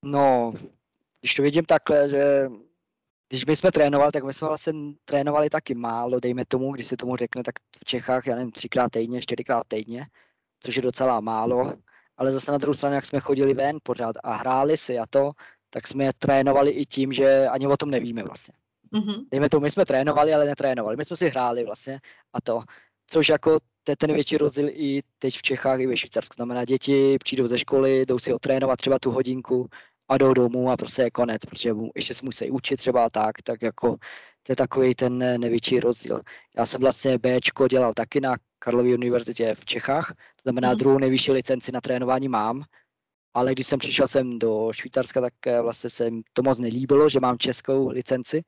[0.06, 0.54] No,
[1.22, 2.50] když to vidím takhle, že
[3.30, 4.74] když my jsme trénovali, tak my jsme vlastně
[5.06, 8.92] trénovali taky málo, dejme tomu, když se tomu řekne, tak v Čechách, já nevím, třikrát
[8.92, 10.06] týdně, čtyřikrát týdně,
[10.60, 11.74] což je docela málo,
[12.18, 15.32] ale zase na druhou stranu, jak jsme chodili ven pořád a hráli si a to,
[15.70, 18.54] tak jsme trénovali i tím, že ani o tom nevíme vlastně.
[18.93, 19.25] Mm-hmm.
[19.32, 20.97] Dejme tomu, my jsme trénovali, ale netrénovali.
[20.97, 21.99] My jsme si hráli vlastně
[22.34, 22.63] a to,
[23.08, 26.34] což jako to je ten větší rozdíl i teď v Čechách, i ve Švýcarsku.
[26.36, 29.69] Znamená, děti přijdou ze školy, jdou si otrénovat třeba tu hodinku
[30.10, 33.62] a jdou domů a prostě je konec, protože ještě se musí učit třeba tak, tak
[33.62, 33.97] jako
[34.43, 36.21] to je takový ten největší rozdíl.
[36.58, 40.78] Já jsem vlastně Bčko dělal taky na Karlově univerzitě v Čechách, to znamená mm.
[40.78, 42.63] druhou nejvyšší licenci na trénování mám,
[43.34, 47.19] ale když jsem přišel sem do Švýcarska, tak eh, vlastně se to moc nelíbilo, že
[47.19, 48.41] mám českou licenci,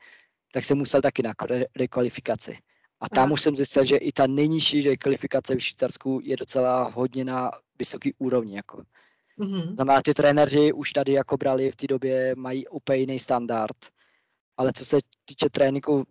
[0.51, 1.33] tak jsem musel taky na
[1.75, 2.57] rekvalifikaci.
[2.99, 3.33] A tam Aha.
[3.33, 8.13] už jsem zjistil, že i ta nejnižší rekvalifikace v Švýcarsku je docela hodně na vysoký
[8.17, 8.55] úrovni.
[8.55, 8.83] Jako.
[9.39, 9.73] Mm-hmm.
[9.73, 13.77] Znamená, ty trenéři už tady jako brali v té době, mají úplně jiný standard.
[14.57, 16.03] Ale co se týče tréninku,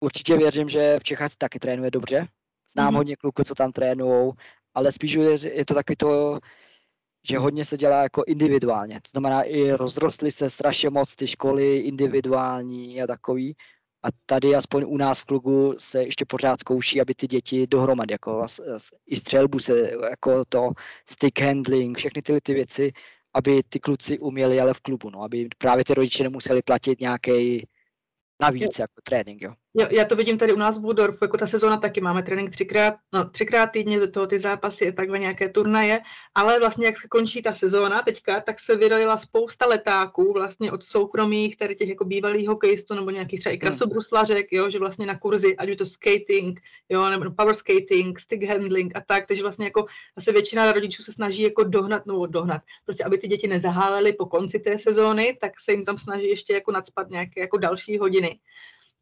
[0.00, 2.28] určitě věřím, že v Čechách taky trénuje dobře.
[2.72, 2.96] Znám mm-hmm.
[2.96, 4.32] hodně kluků, co tam trénují,
[4.74, 5.12] ale spíš
[5.42, 6.38] je to taky to,
[7.28, 8.94] že hodně se dělá jako individuálně.
[8.94, 13.56] To znamená, i rozrostly se strašně moc ty školy individuální a takový.
[14.02, 18.14] A tady aspoň u nás v klubu se ještě pořád zkouší, aby ty děti dohromady,
[18.14, 18.46] jako
[19.06, 20.70] i střelbu se, jako to
[21.10, 22.92] stick handling, všechny tyhle ty věci,
[23.34, 27.66] aby ty kluci uměli ale v klubu, no, aby právě ty rodiče nemuseli platit nějaký
[28.40, 29.54] navíc jako trénink, jo.
[29.74, 29.86] Jo.
[29.90, 32.94] Já to vidím tady u nás v Budorfu, jako ta sezóna taky máme trénink třikrát,
[33.12, 36.00] no, třikrát týdně, do toho ty zápasy, takhle nějaké turnaje,
[36.34, 40.82] ale vlastně jak se končí ta sezóna teďka, tak se vyrojila spousta letáků vlastně od
[40.82, 43.60] soukromých, tady těch jako bývalých hokejistů nebo nějakých třeba i hmm.
[43.60, 48.42] krasobruslařek, jo, že vlastně na kurzy, ať už to skating, jo, nebo power skating, stick
[48.42, 49.86] handling a tak, takže vlastně jako
[50.18, 54.26] zase většina rodičů se snaží jako dohnat, nebo dohnat, prostě aby ty děti nezahálely po
[54.26, 58.38] konci té sezóny, tak se jim tam snaží ještě jako nadspat nějaké jako další hodiny.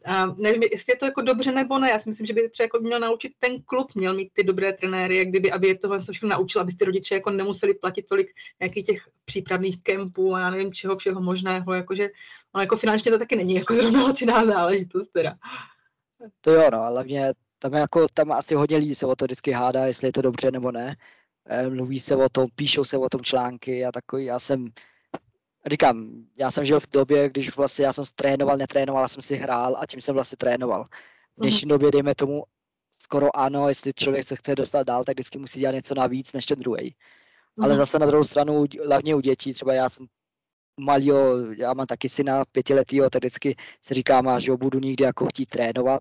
[0.04, 1.90] A nevím, jestli je to jako dobře nebo ne.
[1.90, 4.72] Já si myslím, že by třeba jako měl naučit ten klub, měl mít ty dobré
[4.72, 8.06] trenéry, jak kdyby, aby je to vlastně všechno naučil, aby ty rodiče jako nemuseli platit
[8.06, 8.30] tolik
[8.60, 12.08] nějakých těch přípravných kempů a já nevím čeho všeho možného, jakože
[12.54, 15.34] ono jako finančně to taky není jako zrovna laciná záležitost teda.
[16.40, 19.52] To jo, no, ale mě tam, jako, tam asi hodně lidí se o to vždycky
[19.52, 20.96] hádá, jestli je to dobře nebo ne.
[21.46, 24.24] Eh, mluví se o tom, píšou se o tom články a takový.
[24.24, 24.66] Já jsem
[25.68, 29.36] říkám, já jsem žil v době, když vlastně já jsem trénoval, netrénoval, já jsem si
[29.36, 30.84] hrál a tím jsem vlastně trénoval.
[30.84, 31.68] V dnešní mm-hmm.
[31.68, 32.44] době, dejme tomu,
[32.98, 36.46] skoro ano, jestli člověk se chce dostat dál, tak vždycky musí dělat něco navíc než
[36.46, 36.90] ten druhý.
[36.90, 37.64] Mm-hmm.
[37.64, 40.06] Ale zase na druhou stranu, hlavně u dětí, třeba já jsem
[40.80, 45.26] malýho, já mám taky syna pětiletýho, tak vždycky se říkám, že ho budu nikdy jako
[45.26, 46.00] chtít trénovat,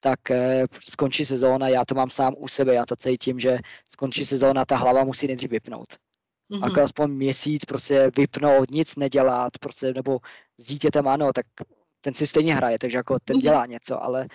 [0.00, 4.26] tak eh, skončí sezóna, já to mám sám u sebe, já to cítím, že skončí
[4.26, 5.88] sezóna, ta hlava musí nejdřív vypnout
[6.50, 6.64] mm-hmm.
[6.64, 10.18] jako aspoň měsíc prostě vypnout, nic nedělat, prostě, nebo
[10.58, 11.46] s dítětem ano, tak
[12.00, 13.42] ten si stejně hraje, takže jako ten mm-hmm.
[13.42, 14.26] dělá něco, ale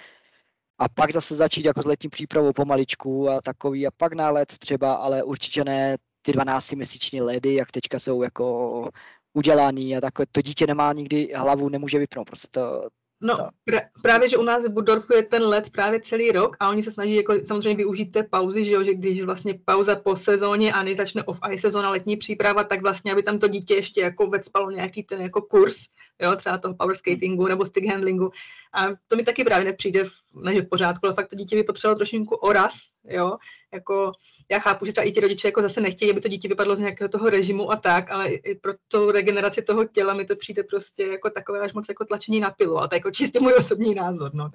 [0.80, 4.58] a pak zase začít jako s letní přípravou pomaličku a takový a pak na let
[4.58, 8.90] třeba, ale určitě ne ty 12-měsíční ledy, jak teďka jsou jako
[9.34, 12.90] udělaný a takové, to dítě nemá nikdy hlavu, nemůže vypnout, prostě to,
[13.22, 13.36] No,
[13.70, 16.84] pr- právě, že u nás v Budorfu je ten let právě celý rok a oni
[16.84, 20.74] se snaží jako samozřejmě využít té pauzy, že, jo, že když vlastně pauza po sezóně
[20.74, 24.28] a než začne off-ice sezóna, letní příprava, tak vlastně, aby tam to dítě ještě jako
[24.28, 25.78] vecpalo nějaký ten jako kurz,
[26.22, 28.32] jo, třeba toho power skatingu nebo stick handlingu.
[28.74, 30.04] A to mi taky právě nepřijde,
[30.34, 33.38] ne že v pořádku, ale fakt to dítě by potřebovalo trošinku oraz, jo,
[33.74, 34.12] jako
[34.52, 36.80] já chápu, že třeba i ti rodiče jako zase nechtějí, aby to dítě vypadlo z
[36.80, 40.64] nějakého toho režimu a tak, ale i pro tu regeneraci toho těla mi to přijde
[40.64, 43.54] prostě jako takové až moc jako tlačení na pilu, ale to je jako čistě můj
[43.54, 44.50] osobní názor, no.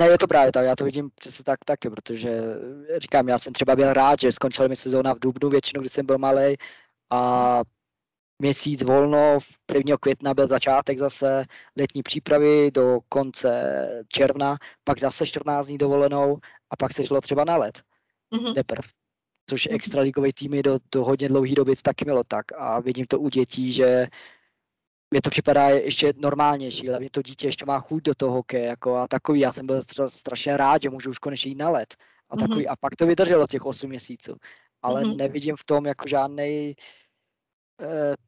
[0.00, 2.40] Ne, je to právě tak, já to vidím přesně tak taky, protože
[2.96, 6.06] říkám, já jsem třeba byl rád, že skončila mi sezóna v Dubnu většinou, když jsem
[6.06, 6.56] byl malý
[7.10, 7.62] a
[8.38, 9.38] měsíc volno,
[9.74, 9.96] 1.
[9.96, 11.44] května byl začátek zase
[11.76, 16.38] letní přípravy do konce června, pak zase 14 dní dovolenou
[16.70, 17.82] a pak se šlo třeba na let.
[18.34, 18.64] Mm-hmm.
[19.50, 19.74] Což mm-hmm.
[19.74, 23.72] extraligový týmy do, do hodně dlouhé doby taky mělo tak a vidím to u dětí,
[23.72, 24.06] že
[25.10, 28.66] mě to připadá ještě normálnější, ale mě to dítě ještě má chuť do toho hokeje
[28.66, 31.94] jako a takový, já jsem byl strašně rád, že můžu už konečně jít na let
[32.30, 32.72] a takový, mm-hmm.
[32.72, 34.36] a pak to vydrželo těch 8 měsíců,
[34.82, 35.16] ale mm-hmm.
[35.16, 37.07] nevidím v tom jako žádný Eh,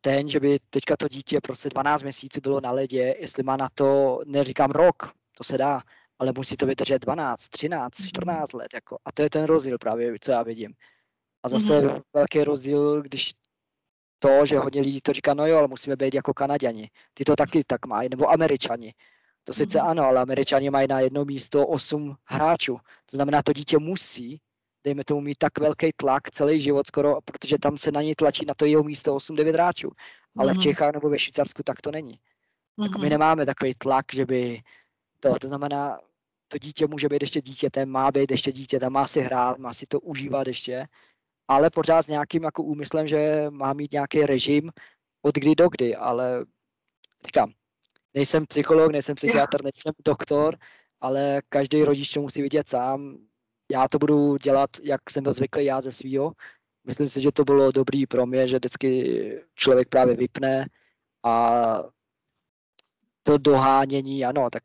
[0.01, 3.69] ten, že by teďka to dítě prostě 12 měsíců bylo na ledě, jestli má na
[3.75, 5.83] to, neříkám rok, to se dá,
[6.19, 8.69] ale musí to vydržet 12, 13, 14 let.
[8.75, 8.99] Jako.
[9.05, 10.73] A to je ten rozdíl právě, co já vidím.
[11.43, 12.03] A zase mm-hmm.
[12.15, 13.33] velký rozdíl, když
[14.19, 16.91] to, že hodně lidí to říká, no jo, ale musíme být jako Kanaděni.
[17.15, 18.95] Ty to taky tak mají, nebo Američani.
[19.45, 19.91] To sice mm-hmm.
[19.91, 22.79] ano, ale Američani mají na jedno místo 8 hráčů.
[23.07, 24.41] To znamená, to dítě musí
[24.85, 28.47] dejme tomu, mít tak velký tlak celý život skoro, protože tam se na něj tlačí
[28.47, 29.91] na to jeho místo 8-9 hráčů.
[30.39, 30.55] Ale mm-hmm.
[30.55, 30.63] v mhm.
[30.63, 32.13] Čechách nebo ve Švýcarsku tak to není.
[32.13, 32.89] Mm-hmm.
[32.89, 33.11] Tak my mhm.
[33.11, 34.63] nemáme takový tlak, že by
[35.21, 35.99] to, to znamená,
[36.49, 39.87] to dítě může být ještě dítětem, má být ještě dítětem, má si hrát, má si
[39.87, 40.87] to užívat ještě,
[41.49, 44.71] ale pořád s nějakým jako úmyslem, že má mít nějaký režim
[45.23, 46.45] od kdy do kdy, ale
[47.27, 47.53] říkám,
[48.15, 50.57] nejsem psycholog, nejsem psychiatr, nejsem doktor,
[51.01, 53.19] ale každý rodič to musí vidět sám,
[53.71, 56.33] já to budu dělat, jak jsem byl zvyklý já ze svýho.
[56.87, 60.67] Myslím si, že to bylo dobrý pro mě, že vždycky člověk právě vypne
[61.25, 61.55] a
[63.23, 64.63] to dohánění, ano, tak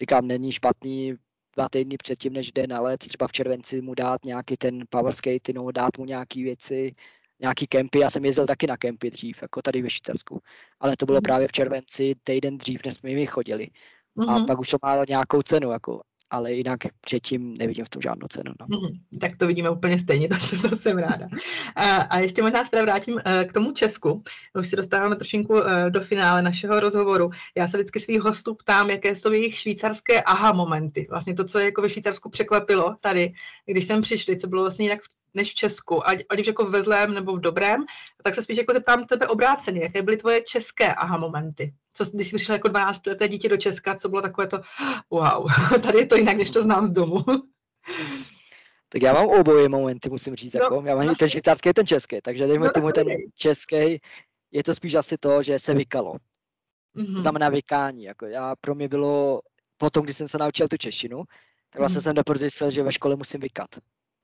[0.00, 1.14] říkám, není špatný
[1.56, 5.14] dva týdny předtím, než jde na let, třeba v červenci mu dát nějaký ten power
[5.14, 6.94] skate, no, dát mu nějaký věci,
[7.40, 7.98] nějaký kempy.
[7.98, 10.40] Já jsem jezdil taky na kempy dřív, jako tady ve Švýcarsku,
[10.80, 11.22] ale to bylo mm.
[11.22, 13.68] právě v červenci, týden dřív, než jsme mi chodili.
[14.16, 14.30] Mm-hmm.
[14.30, 14.46] A mhm.
[14.46, 16.02] pak už to má nějakou cenu, jako
[16.32, 18.52] ale jinak předtím nevidím v tom žádnou cenu.
[18.60, 18.78] No.
[18.78, 20.28] Mm, tak to vidíme úplně stejně,
[20.62, 21.28] to, to jsem ráda.
[21.76, 24.22] A, a ještě možná se teda vrátím uh, k tomu Česku.
[24.60, 27.30] Už se dostáváme trošinku uh, do finále našeho rozhovoru.
[27.56, 31.06] Já se vždycky svých hostů ptám, jaké jsou jejich švýcarské aha momenty.
[31.10, 33.32] Vlastně to, co je jako ve Švýcarsku překvapilo tady,
[33.66, 35.00] když jsem přišli, co bylo vlastně jinak
[35.34, 37.84] než v Česku, ať, ať už jako ve zlém nebo v dobrém,
[38.22, 41.74] tak se spíš jako zeptám tebe obráceně, jaké byly tvoje české aha momenty?
[41.94, 44.60] Co, když jsi přišel jako 12 leté dítě do Česka, co bylo takové to,
[45.10, 45.46] wow,
[45.82, 47.24] tady je to jinak, než to znám z domu.
[48.92, 50.52] Tak já mám oboje momenty, musím říct.
[50.52, 50.82] No, jako.
[50.84, 51.14] Já mám no.
[51.14, 52.20] ten švýcarský, ten český.
[52.22, 54.00] Takže dejme no, tomu ten český,
[54.50, 56.14] je to spíš asi to, že se vykalo.
[56.96, 57.18] Mm-hmm.
[57.18, 58.04] Znamená vykání.
[58.04, 59.40] Jako já, pro mě bylo,
[59.76, 61.24] potom, když jsem se naučil tu češtinu,
[61.70, 62.02] tak vlastně mm-hmm.
[62.02, 63.68] jsem doprve zjistil, že ve škole musím vykat.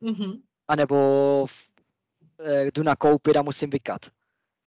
[0.03, 0.41] Mm-hmm.
[0.69, 1.47] A nebo
[2.45, 4.01] eh, jdu nakoupit a musím vykat.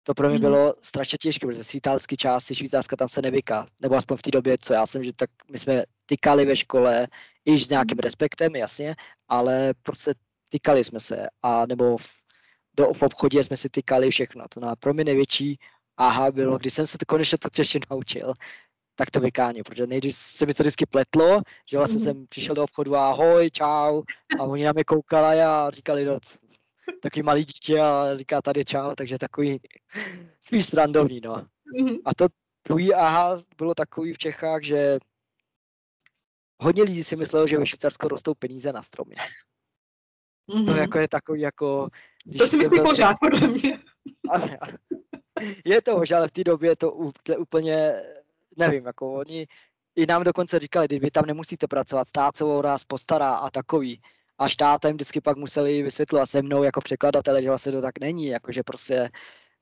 [0.04, 0.42] To pro mě mm-hmm.
[0.42, 3.68] bylo strašně těžké, protože z italské části Švýcarska tam se nevyká.
[3.80, 7.08] Nebo aspoň v té době, co já jsem, že tak my jsme tykali ve škole,
[7.46, 8.04] i s nějakým mm-hmm.
[8.04, 8.96] respektem, jasně,
[9.28, 10.14] ale prostě
[10.50, 11.28] tykali jsme se.
[11.44, 12.06] A nebo v,
[12.78, 14.46] do, v obchodě jsme si tykali všechno.
[14.50, 15.60] To na pro mě největší
[15.98, 18.34] aha bylo, když jsem se to konečně to čeště naučil,
[19.00, 22.04] tak to vykání, protože nejdřív se mi to vždycky pletlo, že vlastně mm-hmm.
[22.04, 24.04] jsem přišel do obchodu a ahoj, čau,
[24.40, 26.20] a oni na mě koukali a říkali, no,
[27.02, 29.60] takový malý dítě a říká tady čau, takže takový
[30.46, 31.36] spíš strandovní, no.
[31.36, 32.02] Mm-hmm.
[32.06, 32.28] A to
[32.68, 35.00] druhý aha bylo takový v Čechách, že
[36.62, 39.16] hodně lidí si myslelo, že ve Švýcarsku rostou peníze na stromě.
[40.50, 40.66] Mm-hmm.
[40.66, 41.90] To jako je takový jako...
[42.38, 43.80] To si myslí pořád, podle mě.
[45.66, 46.92] je to možná, ale v té době to
[47.38, 48.04] úplně,
[48.60, 49.48] nevím, jako oni
[49.96, 54.02] i nám dokonce říkali, vy tam nemusíte pracovat, stát se o vás postará a takový
[54.38, 58.26] a štátem vždycky pak museli vysvětlovat se mnou jako překladatele, že vlastně to tak není,
[58.26, 59.10] jakože prostě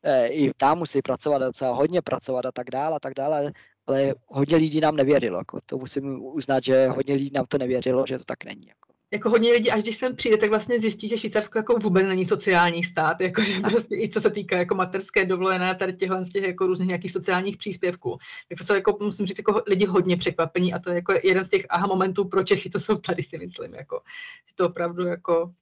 [0.04, 3.52] e, i tam musí pracovat docela hodně pracovat a tak dále a tak dále,
[3.88, 8.06] ale hodně lidí nám nevěřilo, jako to musím uznat, že hodně lidí nám to nevěřilo,
[8.08, 8.68] že to tak není.
[8.68, 12.08] Jako jako hodně lidí, až když sem přijde, tak vlastně zjistí, že Švýcarsko jako vůbec
[12.08, 16.30] není sociální stát, jakože prostě i co se týká jako materské dovolené, tady těchhle z
[16.30, 18.18] těch jako různých nějakých sociálních příspěvků.
[18.50, 21.46] Tak to jsou jako, musím říct, jako lidi hodně překvapení a to je jako jeden
[21.46, 24.02] z těch aha momentů pro Čechy, to jsou tady si myslím, jako,
[24.48, 25.54] že to opravdu jako,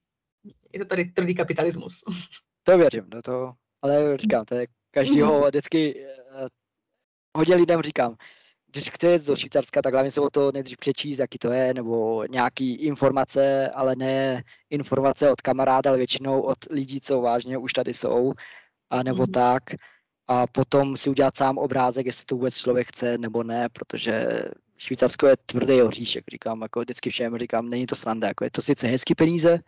[0.74, 2.04] je to tady tvrdý kapitalismus.
[2.64, 5.48] To věřím, no to, ale říkám, to je každýho mm-hmm.
[5.48, 6.48] vždycky, eh,
[7.38, 8.16] hodně lidem říkám,
[8.76, 11.73] když chce jít do Švýcarska, tak hlavně se o to nejdřív přečíst, jaký to je,
[11.73, 17.73] nebo nějaký informace, ale ne informace od kamaráda, ale většinou od lidí, co vážně už
[17.73, 18.34] tady jsou,
[18.89, 19.32] a nebo mm.
[19.32, 19.63] tak.
[20.28, 24.28] A potom si udělat sám obrázek, jestli to vůbec člověk chce nebo ne, protože
[24.78, 28.61] Švýcarsko je tvrdý oříšek, říkám, jako vždycky všem říkám, není to sranda, jako je to
[28.61, 29.59] sice hezký peníze,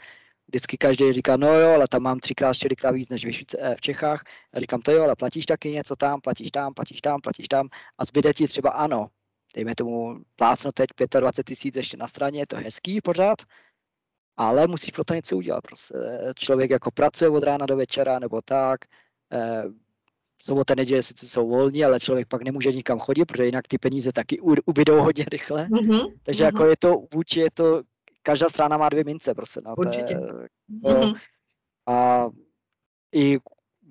[0.48, 4.24] vždycky každý říká, no jo, ale tam mám třikrát, čtyřikrát víc než eh, v Čechách.
[4.54, 7.68] A říkám, to jo, ale platíš taky něco tam, platíš tam, platíš tam, platíš tam
[7.98, 9.08] a zbyde ti třeba ano,
[9.56, 10.90] dejme tomu plácno teď
[11.20, 13.38] 25 tisíc ještě na straně, je to hezký pořád,
[14.38, 15.62] ale musíš pro to něco udělat.
[15.62, 15.94] Prostě
[16.36, 18.80] člověk jako pracuje od rána do večera nebo tak,
[19.34, 19.64] eh,
[20.44, 24.12] sobota, neděle sice jsou volní, ale člověk pak nemůže nikam chodit, protože jinak ty peníze
[24.12, 25.68] taky ubydou hodně rychle.
[25.68, 26.14] Mm-hmm.
[26.24, 26.48] Takže mm-hmm.
[26.48, 27.82] jako je to vůči, je to
[28.28, 29.62] každá strana má dvě mince, prostě.
[29.64, 30.14] No, to je, to,
[30.84, 31.20] mm-hmm.
[31.88, 32.28] A
[33.16, 33.38] i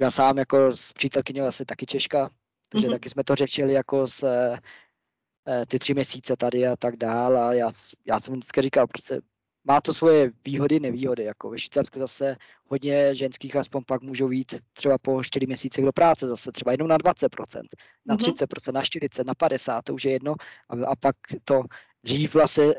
[0.01, 2.31] já sám jako s přítelkyní asi taky Češka,
[2.69, 2.91] takže mm-hmm.
[2.91, 7.53] taky jsme to řešili jako s eh, ty tři měsíce tady a tak dál a
[7.53, 7.73] já,
[8.07, 9.21] já jsem vždycky říkal, prostě
[9.65, 11.25] má to svoje výhody, nevýhody.
[11.25, 15.93] Jako ve Švýcarsku zase hodně ženských aspoň pak můžou jít třeba po 4 měsících do
[15.93, 17.63] práce zase, třeba jednou na 20%,
[18.07, 18.73] na 30%, mm-hmm.
[18.73, 20.35] na 40%, na 50%, to už je jedno.
[20.69, 21.63] A, a pak to
[22.05, 22.75] dřív vlastně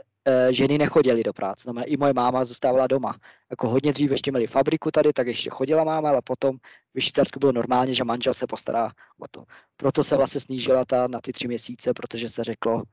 [0.49, 1.61] ženy nechodily do práce.
[1.63, 3.15] Znamená, i moje máma zůstávala doma.
[3.49, 6.57] Jako hodně dřív ještě měli fabriku tady, tak ještě chodila máma, ale potom
[6.93, 9.43] v Švýcarsku bylo normálně, že manžel se postará o to.
[9.78, 12.84] Proto se vlastně snížila ta na ty tři měsíce, protože se řeklo,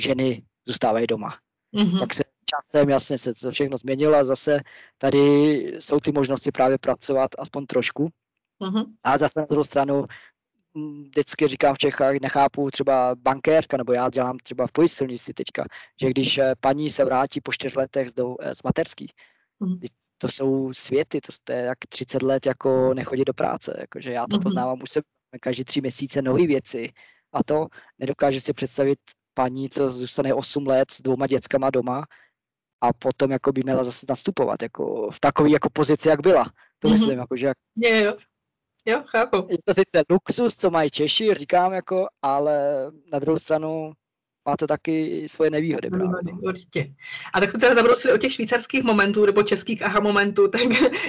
[0.00, 1.38] ženy zůstávají doma.
[1.74, 1.98] Mm-hmm.
[1.98, 4.60] Pak se časem jasně se to všechno změnilo a zase
[4.98, 5.18] tady
[5.78, 8.08] jsou ty možnosti právě pracovat aspoň trošku.
[8.60, 8.84] Mm-hmm.
[9.02, 10.04] A zase na druhou stranu
[10.76, 15.64] vždycky říkám v Čechách, nechápu třeba bankérka, nebo já dělám třeba v pojistelnici teďka,
[16.00, 19.06] že když eh, paní se vrátí po čtyř letech do, eh, z materský,
[19.60, 19.78] mm.
[20.18, 24.36] to jsou světy, to je jak 30 let jako nechodit do práce, jakože já to
[24.36, 24.42] mm-hmm.
[24.42, 25.00] poznávám už se
[25.40, 26.92] každý tři měsíce nové věci
[27.32, 27.66] a to
[27.98, 28.98] nedokáže si představit
[29.34, 32.04] paní, co zůstane 8 let s dvouma dětskama doma
[32.80, 36.44] a potom jako by měla zase nastupovat jako v takové jako pozici, jak byla.
[36.78, 36.92] To mm-hmm.
[36.92, 38.04] myslím, jako, že jak, jo.
[38.04, 38.16] Jo,
[39.06, 39.46] chápu.
[39.50, 42.60] Je to sice luxus, co mají Češi, říkám, jako, ale
[43.12, 43.92] na druhou stranu
[44.48, 45.90] má to taky svoje nevýhody.
[45.90, 46.94] Nevýhody, určitě.
[47.34, 50.62] A tak jsme teda zabrousili o těch švýcarských momentů nebo českých aha momentů, tak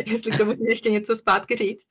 [0.06, 1.82] jestli k tomu ještě něco zpátky říct.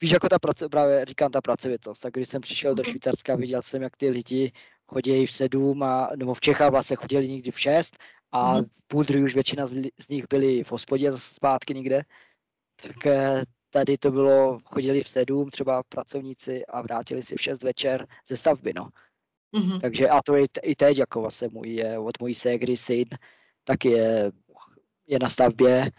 [0.00, 2.90] Víš, jako ta prace, právě říkám ta pracovitost, tak když jsem přišel do mhm.
[2.90, 4.52] Švýcarska, viděl jsem, jak ty lidi
[4.86, 7.98] chodí v sedm, a, nebo v Čechách vlastně chodili někdy v šest
[8.32, 8.64] a mm.
[8.64, 12.02] v půl druhý už většina z, z nich byli v hospodě zpátky někde,
[12.82, 13.42] tak eh,
[13.72, 18.36] tady to bylo, chodili v sedm třeba pracovníci a vrátili si v šest večer ze
[18.36, 18.88] stavby, no.
[19.54, 19.80] Mm-hmm.
[19.80, 23.04] Takže a to je i teď, jako vlastně můj, je, od mojí ségry syn,
[23.64, 24.32] taky je,
[25.06, 25.90] je na stavbě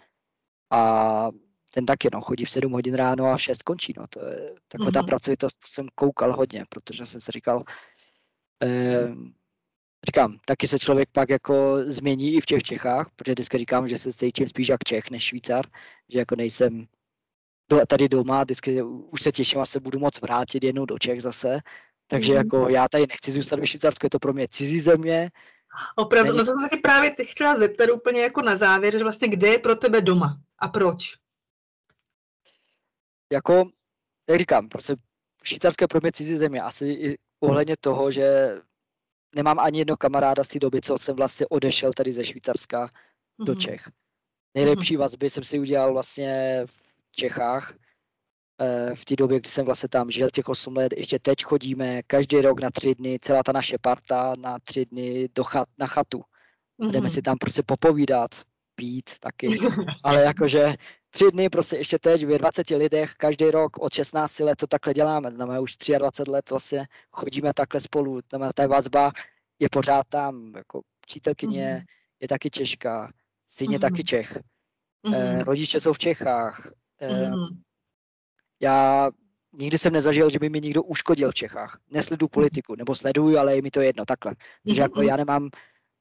[0.72, 1.30] a
[1.74, 4.56] ten taky, no, chodí v 7 hodin ráno a v 6 končí, no, to je
[4.68, 4.94] taková mm-hmm.
[4.94, 7.64] ta pracovitost, jsem koukal hodně, protože jsem si říkal,
[8.64, 9.08] eh,
[10.06, 13.98] říkám, taky se člověk pak jako změní i v těch Čechách, protože vždycky říkám, že
[13.98, 15.66] se cítím spíš jak Čech než Švýcar,
[16.10, 16.86] že jako nejsem
[17.88, 21.60] tady doma, vždycky už se těším, až se budu moc vrátit jednou do Čech zase,
[22.08, 22.38] takže mm.
[22.38, 25.30] jako já tady nechci zůstat ve Švýcarsku, je to pro mě cizí země.
[25.96, 26.38] Opravdu, Není...
[26.38, 29.48] no to jsem se právě teď chtěla zeptat úplně jako na závěr, že vlastně kde
[29.48, 31.04] je pro tebe doma a proč?
[33.32, 33.70] Jako,
[34.30, 34.96] jak říkám, prostě
[35.44, 38.58] Švýcarsko je pro mě cizí země, asi i ohledně toho, že
[39.36, 43.46] nemám ani jedno kamaráda z té doby, co jsem vlastně odešel tady ze Švýcarska mm-hmm.
[43.46, 43.62] do mhm.
[43.62, 43.90] Čech.
[44.56, 45.00] Nejlepší mm-hmm.
[45.00, 46.83] vazby jsem si udělal vlastně v
[47.16, 47.74] Čechách,
[48.62, 52.04] eh, v té době, kdy jsem vlastně tam žil těch 8 let, ještě teď chodíme
[52.04, 55.88] každý rok na tři dny, celá ta naše parta na tři dny do chat, na
[55.88, 56.24] chatu.
[56.80, 56.92] Mm-hmm.
[56.92, 58.32] Jdeme si tam prostě popovídat,
[58.76, 59.60] pít taky,
[60.04, 60.74] ale jakože
[61.10, 64.94] tři dny prostě ještě teď ve 20 lidech každý rok od 16 let, co takhle
[64.94, 69.12] děláme, znamená už 23 let vlastně chodíme takhle spolu, znamená ta vazba
[69.60, 71.94] je pořád tam, jako přítelkyně mm-hmm.
[72.20, 73.12] je taky Češka,
[73.48, 73.82] syn je mm-hmm.
[73.82, 74.38] taky Čech,
[75.06, 75.16] mm-hmm.
[75.16, 76.72] eh, rodiče jsou v Čechách,
[77.10, 77.58] mm-hmm.
[78.60, 79.10] já
[79.54, 81.80] nikdy jsem nezažil, že by mi někdo uškodil v Čechách.
[81.92, 84.36] Nesleduju politiku, nebo sleduju, ale je mi to jedno, takhle.
[84.64, 84.84] Takže mm-hmm.
[84.84, 85.50] jako já nemám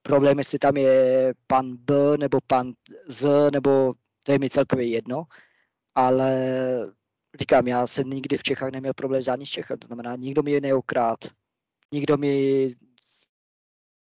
[0.03, 2.72] problém, jestli tam je pan B, nebo pan
[3.07, 3.94] Z, nebo
[4.24, 5.24] to je mi celkově jedno,
[5.94, 6.36] ale
[7.40, 10.50] říkám, já jsem nikdy v Čechách neměl problém žádný s Čechem, to znamená, nikdo mi
[10.50, 11.18] je neokrát,
[11.92, 12.74] nikdo mi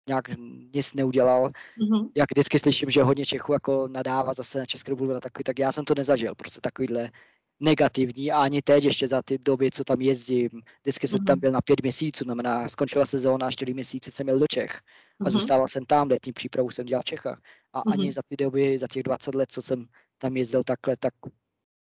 [0.08, 0.28] nějak
[0.74, 1.50] nic neudělal.
[1.50, 2.10] Mm-hmm.
[2.16, 5.72] Jak vždycky slyším, že hodně Čechů jako nadává zase na Českou republiku takový, tak já
[5.72, 7.12] jsem to nezažil, prostě takovýhle
[7.60, 10.50] negativní a ani teď ještě za ty doby, co tam jezdím.
[10.82, 11.26] Vždycky jsem mm-hmm.
[11.26, 14.82] tam byl na pět měsíců, znamená, skončila sezóna, čtyři měsíce jsem měl do Čech
[15.20, 15.30] a mm-hmm.
[15.30, 17.42] zůstával jsem tam, letní přípravu jsem dělal v Čechách.
[17.74, 17.94] A mm-hmm.
[17.94, 19.86] ani za ty doby, za těch 20 let, co jsem
[20.18, 21.14] tam jezdil takhle, tak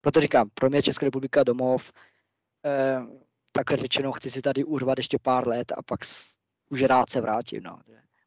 [0.00, 1.92] proto říkám, pro mě Česká republika domov,
[2.64, 3.00] eh,
[3.52, 6.04] takhle řečeno, chci si tady urvat ještě pár let a pak
[6.70, 7.62] už rád se vrátím.
[7.62, 7.80] No.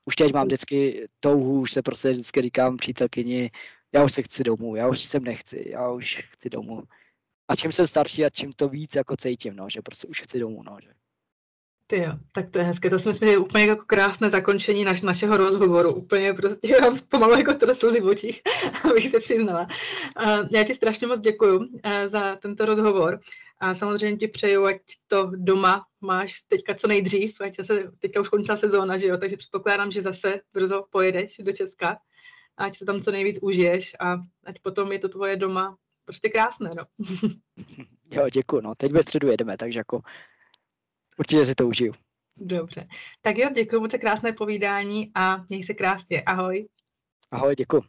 [0.06, 3.52] Už teď mám vždycky touhu, už se prostě vždycky říkám přítelkyni,
[3.92, 6.84] já už se chci domů, já už sem nechci, já už chci domů.
[7.48, 10.40] A čím jsem starší a čím to víc jako cítím, no, že prostě už chci
[10.40, 10.64] domů.
[10.64, 10.94] No, že.
[11.92, 12.90] Ty jo, tak to je hezké.
[12.90, 15.94] To si myslím, že je úplně jako krásné zakončení naš, našeho rozhovoru.
[15.94, 18.42] Úplně prostě mám pomalu jako to slzy v očích,
[18.90, 19.68] abych se přiznala.
[20.52, 21.60] Já ti strašně moc děkuji
[22.08, 23.20] za tento rozhovor.
[23.60, 28.30] A samozřejmě ti přeju, ať to doma máš teďka co nejdřív, ať se teďka už
[28.30, 31.98] končila sezóna, že jo, takže předpokládám, že zase brzo pojedeš do Česka,
[32.58, 36.72] ať se tam co nejvíc užiješ a ať potom je to tvoje doma prostě krásné,
[36.78, 36.84] no.
[38.12, 40.02] jo, děkuji, no, teď ve středu jedeme, takže jako
[41.20, 41.94] Určitě si to užiju.
[42.38, 42.88] Dobře.
[43.22, 46.22] Tak jo, děkuji moc za krásné povídání a měj se krásně.
[46.22, 46.68] Ahoj.
[47.32, 47.84] Ahoj, děkuji.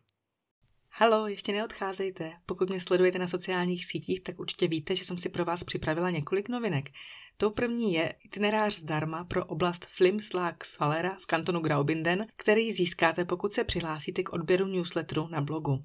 [0.93, 2.33] Halo, ještě neodcházejte.
[2.47, 6.11] Pokud mě sledujete na sociálních sítích, tak určitě víte, že jsem si pro vás připravila
[6.11, 6.91] několik novinek.
[7.37, 13.53] Tou první je itinerář zdarma pro oblast Flimslag Svalera v kantonu Graubünden, který získáte, pokud
[13.53, 15.85] se přihlásíte k odběru newsletteru na blogu.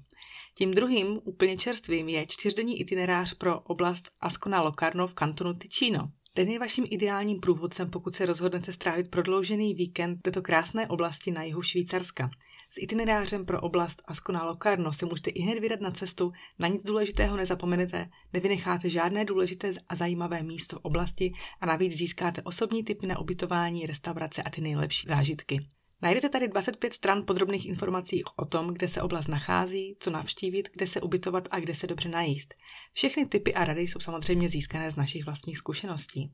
[0.54, 6.10] Tím druhým, úplně čerstvým, je čtyřdenní itinerář pro oblast Ascona Locarno v kantonu Ticino.
[6.36, 11.30] Ten je vaším ideálním průvodcem, pokud se rozhodnete strávit prodloužený víkend v této krásné oblasti
[11.30, 12.30] na jihu Švýcarska.
[12.70, 16.82] S itinerářem pro oblast Ascona Locarno se můžete i hned vydat na cestu, na nic
[16.82, 23.06] důležitého nezapomenete, nevynecháte žádné důležité a zajímavé místo v oblasti a navíc získáte osobní typy
[23.06, 25.66] na ubytování, restaurace a ty nejlepší zážitky.
[26.02, 30.86] Najdete tady 25 stran podrobných informací o tom, kde se oblast nachází, co navštívit, kde
[30.86, 32.54] se ubytovat a kde se dobře najíst.
[32.92, 36.32] Všechny typy a rady jsou samozřejmě získané z našich vlastních zkušeností.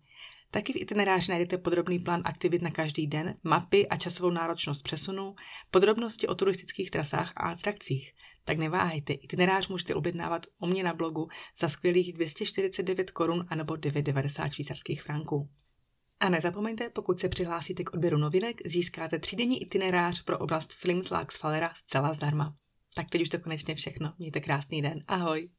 [0.51, 5.35] Taky v itineráři najdete podrobný plán aktivit na každý den, mapy a časovou náročnost přesunu,
[5.71, 8.13] podrobnosti o turistických trasách a atrakcích.
[8.45, 11.29] Tak neváhejte, itinerář můžete objednávat u mě na blogu
[11.61, 15.49] za skvělých 249 korun anebo 9,90 švýcarských franků.
[16.23, 21.73] A nezapomeňte, pokud se přihlásíte k odběru novinek, získáte třídenní itinerář pro oblast Flimslags Falera
[21.75, 22.55] zcela zdarma.
[22.95, 24.15] Tak teď už to konečně všechno.
[24.19, 25.05] Mějte krásný den.
[25.09, 25.51] Ahoj.